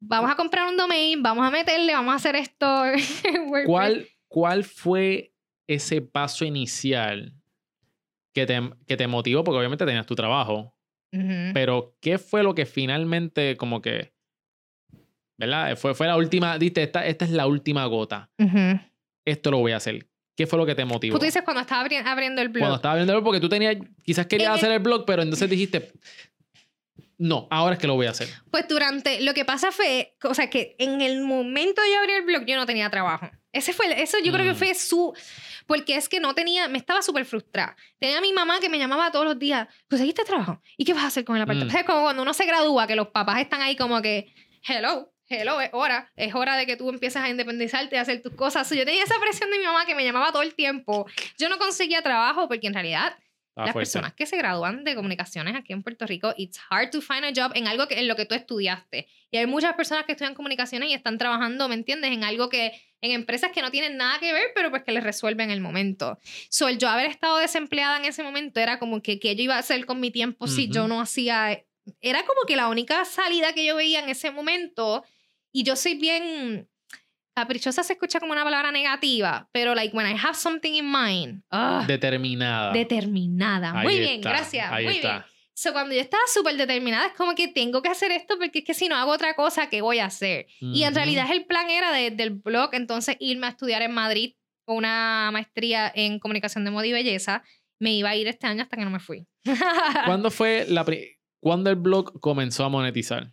[0.00, 2.82] vamos a comprar un domain, vamos a meterle, vamos a hacer esto.
[3.64, 5.34] ¿Cuál, ¿Cuál fue
[5.68, 7.32] ese paso inicial
[8.34, 9.44] que te, que te motivó?
[9.44, 10.74] Porque obviamente tenías tu trabajo,
[11.10, 14.12] Pero ¿qué fue lo que finalmente como que,
[15.38, 15.76] ¿verdad?
[15.76, 18.30] Fue, fue la última, diste, esta, esta es la última gota,
[19.24, 20.06] esto lo voy a hacer.
[20.36, 21.18] ¿Qué fue lo que te motivó?
[21.18, 22.60] Tú dices cuando estaba abri- abriendo el blog.
[22.62, 25.04] Cuando estaba viendo el blog, porque tú tenías, quizás querías En el- hacer el blog,
[25.04, 25.92] pero entonces dijiste,
[27.18, 28.28] no, ahora es que lo voy a hacer.
[28.50, 32.16] Pues durante, lo que pasa fue, o sea, que en el momento de yo abrir
[32.16, 33.28] el blog yo no tenía trabajo.
[33.52, 34.56] Ese fue, eso yo creo que Mm.
[34.56, 35.12] fue su,
[35.70, 37.76] porque es que no tenía, me estaba súper frustrada.
[38.00, 40.60] Tenía a mi mamá que me llamaba todos los días, ¿conseguiste trabajo?
[40.76, 41.72] ¿Y qué vas a hacer con el apartamento?
[41.72, 41.78] Mm.
[41.78, 44.34] Es como cuando uno se gradúa, que los papás están ahí como que,
[44.66, 48.34] hello, hello, es hora, es hora de que tú empieces a independizarte, a hacer tus
[48.34, 48.68] cosas.
[48.68, 51.06] Yo tenía esa presión de mi mamá que me llamaba todo el tiempo.
[51.38, 53.16] Yo no conseguía trabajo porque en realidad
[53.56, 53.80] Las fuerte.
[53.80, 57.32] personas que se gradúan de comunicaciones aquí en Puerto Rico, it's hard to find a
[57.34, 59.08] job en algo que, en lo que tú estudiaste.
[59.30, 62.12] Y hay muchas personas que estudian comunicaciones y están trabajando, ¿me entiendes?
[62.12, 65.02] En algo que, en empresas que no tienen nada que ver, pero pues que les
[65.02, 66.18] resuelven el momento.
[66.48, 69.56] So, el yo haber estado desempleada en ese momento era como que, ¿qué yo iba
[69.56, 70.72] a hacer con mi tiempo si Ujú.
[70.72, 71.62] yo no hacía...
[72.00, 75.04] Era como que la única salida que yo veía en ese momento,
[75.52, 76.69] y yo soy bien...
[77.34, 81.42] Caprichosa se escucha como una palabra negativa, pero like when I have something in mind,
[81.50, 82.72] ah, Determinada.
[82.72, 83.72] determinada.
[83.78, 84.70] Ahí Muy bien, está, gracias.
[84.72, 85.10] Ahí muy está.
[85.18, 85.24] bien.
[85.54, 88.64] So, cuando yo estaba súper determinada, es como que tengo que hacer esto porque es
[88.64, 90.46] que si no hago otra cosa, ¿qué voy a hacer?
[90.60, 94.34] Y en realidad el plan era de- del blog, entonces irme a estudiar en Madrid
[94.66, 97.42] una maestría en comunicación de moda y belleza.
[97.78, 99.26] Me iba a ir este año hasta que no me fui.
[100.06, 100.84] ¿Cuándo fue la
[101.40, 103.30] ¿Cuándo el blog comenzó a monetizar?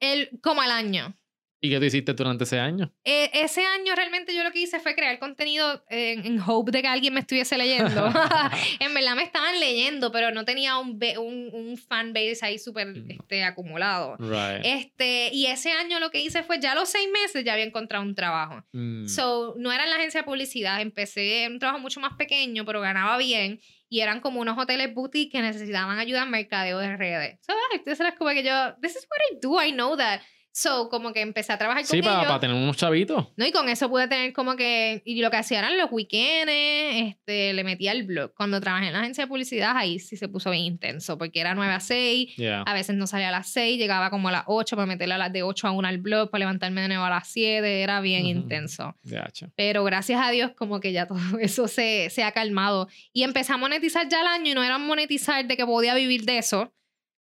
[0.00, 1.18] el, como al año.
[1.60, 2.92] ¿Y qué tú hiciste durante ese año?
[3.04, 6.82] Eh, ese año realmente yo lo que hice fue crear contenido en, en hope de
[6.82, 8.06] que alguien me estuviese leyendo.
[8.80, 12.78] en verdad me estaban leyendo, pero no tenía un, un, un fan base ahí súper
[12.88, 13.10] Mm.
[13.10, 14.16] este, acumulado.
[14.18, 14.64] Right.
[14.64, 17.64] Este, y ese año lo que hice fue, ya a los seis meses ya había
[17.64, 18.62] encontrado un trabajo.
[18.72, 19.06] Mm.
[19.08, 22.64] So, no era en la agencia de publicidad, empecé en un trabajo mucho más pequeño,
[22.64, 23.60] pero ganaba bien.
[23.88, 27.38] Y eran como unos hoteles boutique que necesitaban ayuda en mercadeo de redes.
[27.44, 30.20] So, entonces era como que yo, this is what I do, I know that.
[30.50, 32.40] So, como que empecé a trabajar sí, con para, ellos.
[32.40, 33.28] tener unos chavitos.
[33.36, 33.46] ¿no?
[33.46, 37.52] Y con eso pude tener como que, y lo que hacía eran los weekends, este,
[37.52, 38.32] le metía el blog.
[38.34, 41.54] Cuando trabajé en la agencia de publicidad, ahí sí se puso bien intenso, porque era
[41.54, 42.62] 9 a 6, Yeah.
[42.62, 45.18] a veces no salía a las 6, llegaba como a las 8 para meterle a
[45.18, 48.00] las de 8 a 1 al blog, para levantarme de nuevo a las 7, era
[48.00, 48.30] bien Ujú.
[48.42, 48.96] intenso.
[49.04, 49.52] Gacho.
[49.54, 52.88] Pero gracias a Dios como que ya todo eso se, se ha calmado.
[53.12, 56.24] Y empecé a monetizar ya al año y no era monetizar de que podía vivir
[56.24, 56.72] de eso.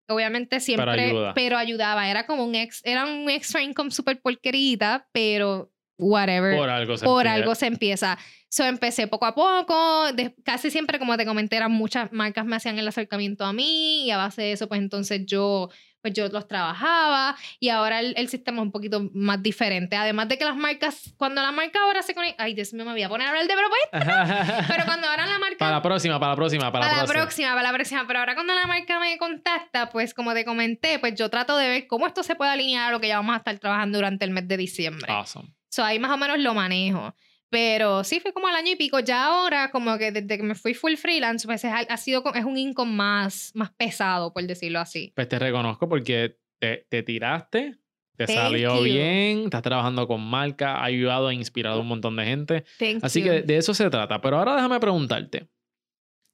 [0.08, 1.34] Obviamente siempre, ayuda.
[1.34, 2.08] pero ayudaba.
[2.08, 6.56] Era como un ex, era un extra income super porquerita, pero whatever.
[6.56, 7.34] Por algo se Por empieza.
[7.42, 8.18] algo se empieza.
[8.48, 10.12] So empecé poco a poco.
[10.12, 14.04] de- casi siempre, como te comenté, eran muchas marcas me hacían el acercamiento a mí
[14.06, 15.68] y a base de eso, pues entonces yo,
[16.00, 19.96] pues yo los trabajaba y ahora el, el sistema es un poquito más diferente.
[19.96, 22.92] Además de que las marcas, cuando la marca ahora se conecta, ay Dios mío, me
[22.92, 26.20] voy a poner a hablar de propuestas, pero cuando ahora la marca para la próxima,
[26.20, 27.22] para la próxima, para, para la próxima.
[27.24, 28.04] próxima, para la próxima.
[28.06, 31.68] Pero ahora cuando la marca me contacta, pues como te comenté, pues yo trato de
[31.68, 34.24] ver cómo esto se puede alinear a lo que ya vamos a estar trabajando durante
[34.24, 35.12] el mes de diciembre.
[35.12, 35.48] Awesome.
[35.76, 37.14] So ahí más o menos lo manejo.
[37.50, 38.98] Pero sí, fue como al año y pico.
[39.00, 42.44] Ya ahora, como que desde que me fui full freelance, pues es, ha sido, es
[42.46, 45.12] un income más, más pesado, por decirlo así.
[45.14, 47.78] Pues te reconozco porque te, te tiraste
[48.16, 48.84] Te Thank salió you.
[48.84, 52.64] bien, estás trabajando con marca, ha ayudado e inspirado a un montón de gente.
[52.78, 53.26] Thank Así you.
[53.26, 54.20] que de eso se trata.
[54.22, 55.48] Pero ahora déjame preguntarte,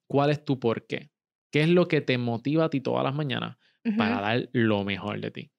[0.09, 1.11] ¿cuál es tu por qué?
[1.51, 3.97] ¿Qué es lo que te motiva a ti todas las mañanas Ujú.
[3.97, 5.52] para dar lo mejor de ti?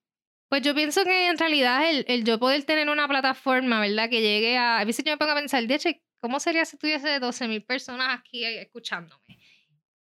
[0.54, 4.08] Pues yo pienso que en realidad el, el yo poder tener una plataforma, ¿verdad?
[4.08, 4.78] Que llegue a...
[4.78, 5.90] A veces yo me pongo a pensar, de hecho,
[6.20, 9.40] ¿cómo sería si tuviese 12 mil personas aquí eh, escuchándome?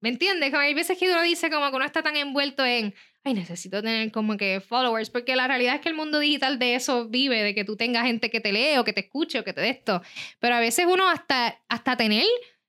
[0.01, 0.49] ¿Me entiendes?
[0.49, 2.95] Como hay veces que uno dice como que uno está tan envuelto en,
[3.25, 6.77] ay, necesito tener como que followers, porque la realidad es que el mundo digital de
[6.77, 9.45] eso vive, de que tú tengas gente que te lee o que te escuche o
[9.45, 10.01] que te dé esto.
[10.39, 12.25] Pero a veces uno hasta, hasta tener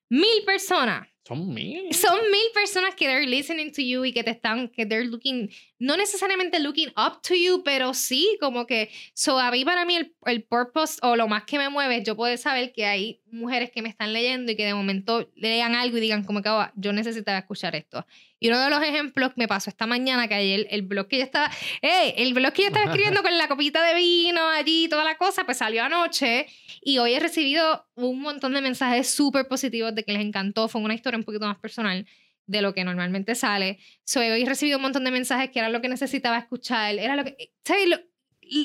[0.09, 1.93] mil personas Son mil.
[1.93, 5.49] son mil personas que they're listening to you y que te están, que they're looking,
[5.77, 9.95] no necesariamente looking up to you, pero sí, como que, so a mí para mí
[9.95, 13.69] el, el purpose o lo más que me mueve yo poder saber que hay mujeres
[13.69, 16.65] que me están leyendo y que de momento lean algo y digan como que "Oh,
[16.75, 18.07] yo necesitaba escuchar esto.
[18.39, 21.23] Y uno de los ejemplos me pasó esta mañana que ayer el blog que yo
[21.23, 22.13] estaba, ¡eh!
[22.17, 25.43] el blog que yo estaba escribiendo con la copita de vino allí, toda la cosa,
[25.43, 26.47] pues salió anoche
[26.81, 30.67] y hoy he recibido un montón de mensajes súper positivos de que les encantó.
[30.69, 32.05] Fue una historia un poquito más personal
[32.45, 33.77] de lo que normalmente sale.
[34.05, 36.95] So, hoy he recibido un montón de mensajes que era lo que necesitaba escuchar.
[36.97, 37.51] Era lo que...
[37.85, 37.99] Lo-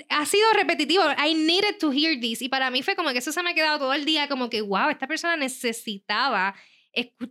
[0.09, 1.03] ha sido repetitivo.
[1.23, 2.41] I needed to hear this.
[2.43, 4.49] Y para mí fue como que eso se me ha quedado todo el día como
[4.49, 6.55] que, wow, esta persona necesitaba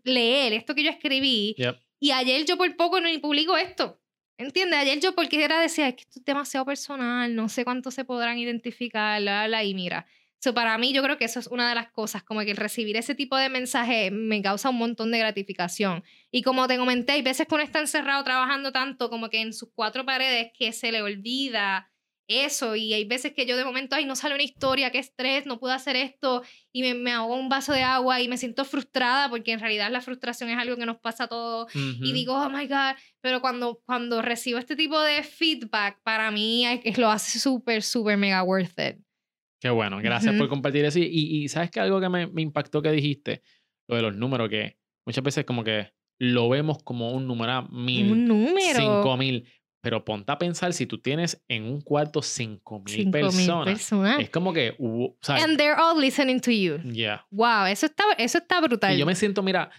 [0.03, 1.55] leer esto que yo escribí.
[1.57, 1.77] Yep.
[2.03, 3.97] Y ayer yo por poco no ni publico esto.
[4.37, 4.77] ¿Entiendes?
[4.77, 8.03] Ayer yo porque era decía, es que esto es demasiado personal, no sé cuánto se
[8.03, 10.05] podrán identificar, bla, bla, bla", y mira.
[10.39, 12.57] So, para mí yo creo que eso es una de las cosas, como que el
[12.57, 16.03] recibir ese tipo de mensaje me causa un montón de gratificación.
[16.29, 19.53] Y como te comenté, hay veces que uno está encerrado trabajando tanto como que en
[19.53, 21.89] sus cuatro paredes que se le olvida
[22.27, 25.45] eso y hay veces que yo de momento, ay, no sale una historia, qué estrés,
[25.45, 28.63] no puedo hacer esto y me, me ahogo un vaso de agua y me siento
[28.65, 32.13] frustrada porque en realidad la frustración es algo que nos pasa a todos y Ujú.
[32.13, 36.65] digo, oh my God, pero cuando, cuando recibo este tipo de feedback, para mí
[36.97, 38.97] lo hace súper, súper mega worth it.
[39.61, 40.39] Qué bueno, gracias Ujú.
[40.39, 40.99] por compartir eso.
[40.99, 43.41] Y, y sabes que algo que me, me impactó que dijiste,
[43.87, 48.11] lo de los números, que muchas veces como que lo vemos como un número, mil,
[48.11, 48.79] Un número.
[48.79, 49.47] cinco mil,
[49.83, 53.65] pero ponte a pensar si tú tienes en un cuarto cinco mil Cinco mil personas.
[53.65, 54.19] personas.
[54.21, 56.77] Es como que, o sea, And they're all listening to you.
[56.89, 57.25] yeah.
[57.31, 58.95] Wow, eso está, eso está brutal.
[58.95, 59.69] Y yo me siento, mira,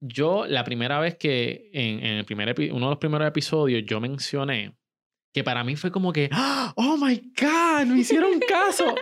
[0.00, 4.00] yo la primera vez que en, en el primer uno de los primeros episodios yo
[4.00, 4.74] mencioné
[5.34, 6.72] que para mí fue como que, ¡Ah!
[6.76, 8.94] oh my God, no hicieron caso.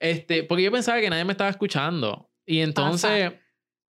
[0.00, 2.30] este, porque yo pensaba que nadie me estaba escuchando.
[2.44, 3.32] Y entonces,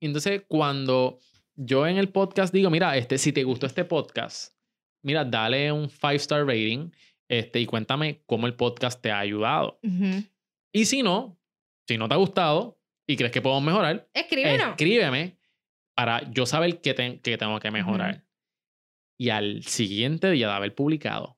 [0.01, 1.18] entonces cuando
[1.56, 4.53] yo en el podcast digo, mira, este, si te gustó este podcast,
[5.06, 6.89] mira, dale un five star rating
[7.30, 9.80] este, y cuéntame cómo el podcast te ha ayudado.
[9.84, 10.24] Ujú.
[10.74, 11.39] Y si no,
[11.88, 14.70] si no te ha gustado y crees que podemos mejorar, Escríbenos.
[14.70, 15.38] escríbeme
[15.95, 18.26] para yo saber qué, te- qué tengo que mejorar.
[19.18, 21.38] Y al siguiente día de haber publicado,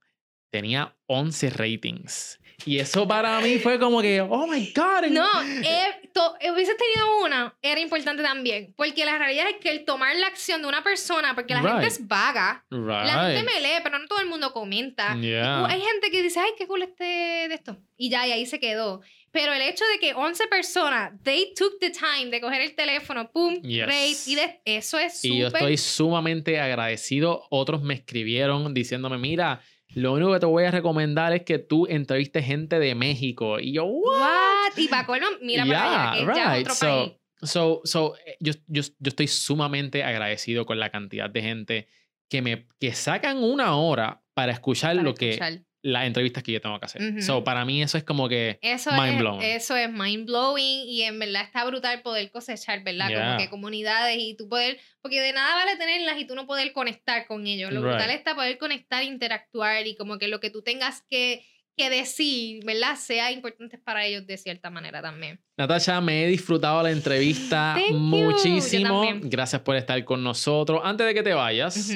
[0.51, 2.39] tenía 11 ratings.
[2.66, 5.08] Y eso para mí fue como que, oh my God.
[5.12, 5.28] No,
[5.64, 8.74] eh, to- eh, hubiese tenido una, era importante también.
[8.76, 11.76] Porque la realidad es que el tomar la acción de una persona, porque la gente
[11.82, 11.88] Right.
[11.91, 12.66] es vaga.
[12.70, 13.53] La gente Right.
[13.53, 15.16] me lee, pero no todo el mundo comenta.
[15.16, 15.66] Yeah.
[15.68, 17.78] Hay gente que dice, ay, qué cool este de esto.
[17.95, 19.01] Y ya, y ahí se quedó.
[19.32, 23.30] Pero el hecho de que 11 personas, they took the time de coger el teléfono,
[23.32, 23.86] pum, Yes.
[23.86, 25.62] rate, y de, eso es Y yo súper...
[25.62, 27.43] estoy sumamente agradecido.
[27.51, 29.62] Otros me escribieron diciéndome, mira,
[29.95, 33.59] lo único que te voy a recomendar es que tú entrevistes gente de México.
[33.59, 34.19] Y yo, what?
[34.19, 34.77] What?
[34.77, 37.11] Y para colmo, mira para allá, que ya es otro So, país.
[37.41, 41.88] so, so, eh, yo, yo, yo estoy sumamente agradecido con la cantidad de gente
[42.29, 45.61] que me que sacan una hora para escuchar Para lo que escuchar.
[45.88, 47.01] Las entrevistas que yo tengo que hacer.
[47.01, 47.21] Ujú.
[47.21, 49.41] So, para mí eso es como que Eso mind es, blowing.
[49.41, 53.07] eso es mind blowing y en verdad está brutal poder cosechar, ¿verdad?
[53.07, 53.25] Yeah.
[53.25, 56.73] Como que comunidades y tú poder, porque de nada vale tenerlas y tú no poder
[56.73, 57.71] conectar con ellos.
[57.71, 61.45] Lo brutal está poder conectar, interactuar y como que lo que tú tengas que,
[61.77, 62.97] que decir, ¿verdad?
[62.97, 65.39] Sea importante para ellos de cierta manera también.
[65.57, 69.03] Natasha, me he disfrutado la entrevista Thank muchísimo.
[69.21, 70.81] Gracias por estar con nosotros.
[70.83, 71.95] Antes de que te vayas,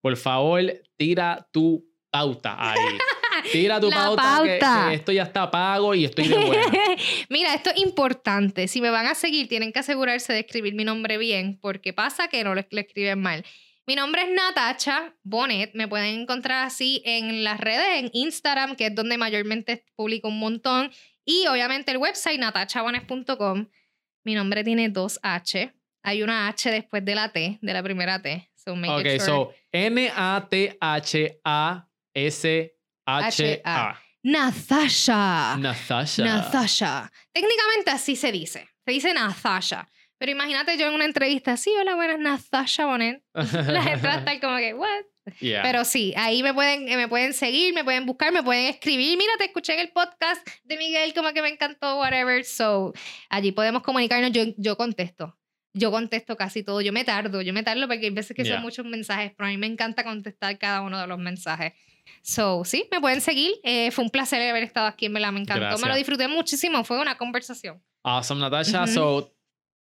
[0.00, 0.60] por favor,
[0.96, 2.76] tira tu pauta ahí.
[3.50, 6.62] Tira tu pauta, que- esto ya está pago y estoy de buena.
[7.28, 8.68] Mira, esto es importante.
[8.68, 12.28] Si me van a seguir, tienen que asegurarse de escribir mi nombre bien, porque pasa
[12.28, 13.44] que no lo, lo escriben mal.
[13.86, 15.72] Mi nombre es Natacha Bonet.
[15.74, 20.38] Me pueden encontrar así en las redes, en Instagram, que es donde mayormente publico un
[20.38, 20.90] montón.
[21.24, 23.68] Y obviamente el website natachabonet.com.
[24.24, 25.72] Mi nombre tiene dos H.
[26.04, 28.48] Hay una H después de la T, de la primera T.
[28.54, 29.50] So make Ok, it short.
[33.06, 33.98] So N-A-T-H-A-S-H-A.
[34.24, 35.56] Natasha.
[35.58, 36.24] Natasha.
[36.24, 37.12] Natasha.
[37.32, 38.68] Técnicamente así se dice.
[38.84, 39.88] Se dice Natasha.
[40.18, 43.24] Pero imagínate yo en una entrevista, sí, hola, buenas, Natasha Bonet.
[43.34, 45.02] La gente va a estar como que, what?
[45.40, 45.62] Yeah.
[45.62, 49.18] Pero sí, ahí me pueden, me pueden seguir, me pueden buscar, me pueden escribir.
[49.18, 52.44] Mira, te escuché en el podcast de Miguel, como que me encantó, whatever.
[52.44, 52.92] So,
[53.30, 54.30] allí podemos comunicarnos.
[54.30, 55.36] Yo, yo contesto.
[55.74, 56.80] Yo contesto casi todo.
[56.80, 58.54] Yo me tardo, yo me tardo porque hay veces que Yeah.
[58.56, 61.72] son muchos mensajes, pero a mí me encanta contestar cada uno de los mensajes.
[62.22, 63.52] So, sí, me pueden seguir.
[63.64, 65.60] Eh, fue un placer haber estado aquí, en verdad, me encantó.
[65.64, 65.96] Me lo Gracias.
[65.96, 66.84] disfruté muchísimo.
[66.84, 67.82] Fue una conversación.
[68.04, 68.84] Awesome, Natasha.
[68.84, 68.92] Ujú.
[68.92, 69.34] So,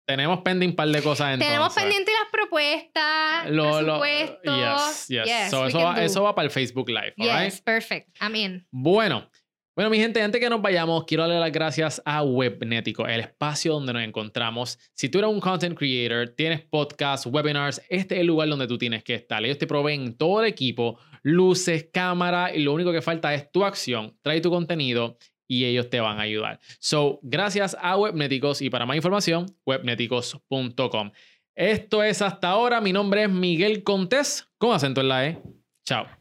[0.08, 1.48] tenemos pending un par de cosas entonces.
[1.48, 5.26] Tenemos pendientes las propuestas, Lo- lo- yes, yes.
[5.26, 7.14] Yes, So, eso, va, eso va para el Facebook Live?
[7.18, 8.10] Yes, perfect.
[8.20, 8.68] Amén.
[8.72, 9.30] Bueno,
[9.76, 13.74] bueno, mi gente, antes que nos vayamos, quiero darle las gracias a Webnético, el espacio
[13.74, 14.78] donde nos encontramos.
[14.94, 18.78] Si tú eres un content creator, tienes podcasts, webinars, este es el lugar donde tú
[18.78, 19.44] tienes que estar.
[19.46, 23.64] Ellos te proveen todo el equipo, luces, cámara, y lo único que falta es tu
[23.64, 24.18] acción.
[24.22, 25.18] Trae tu contenido
[25.48, 26.60] y ellos te van a ayudar.
[26.80, 31.12] So, gracias a Webnéticos y para más información, webnéticos.com.
[31.56, 32.80] Esto es hasta ahora.
[32.80, 35.42] Mi nombre es Miguel Contés, con acento en la E.
[35.86, 36.21] Chao.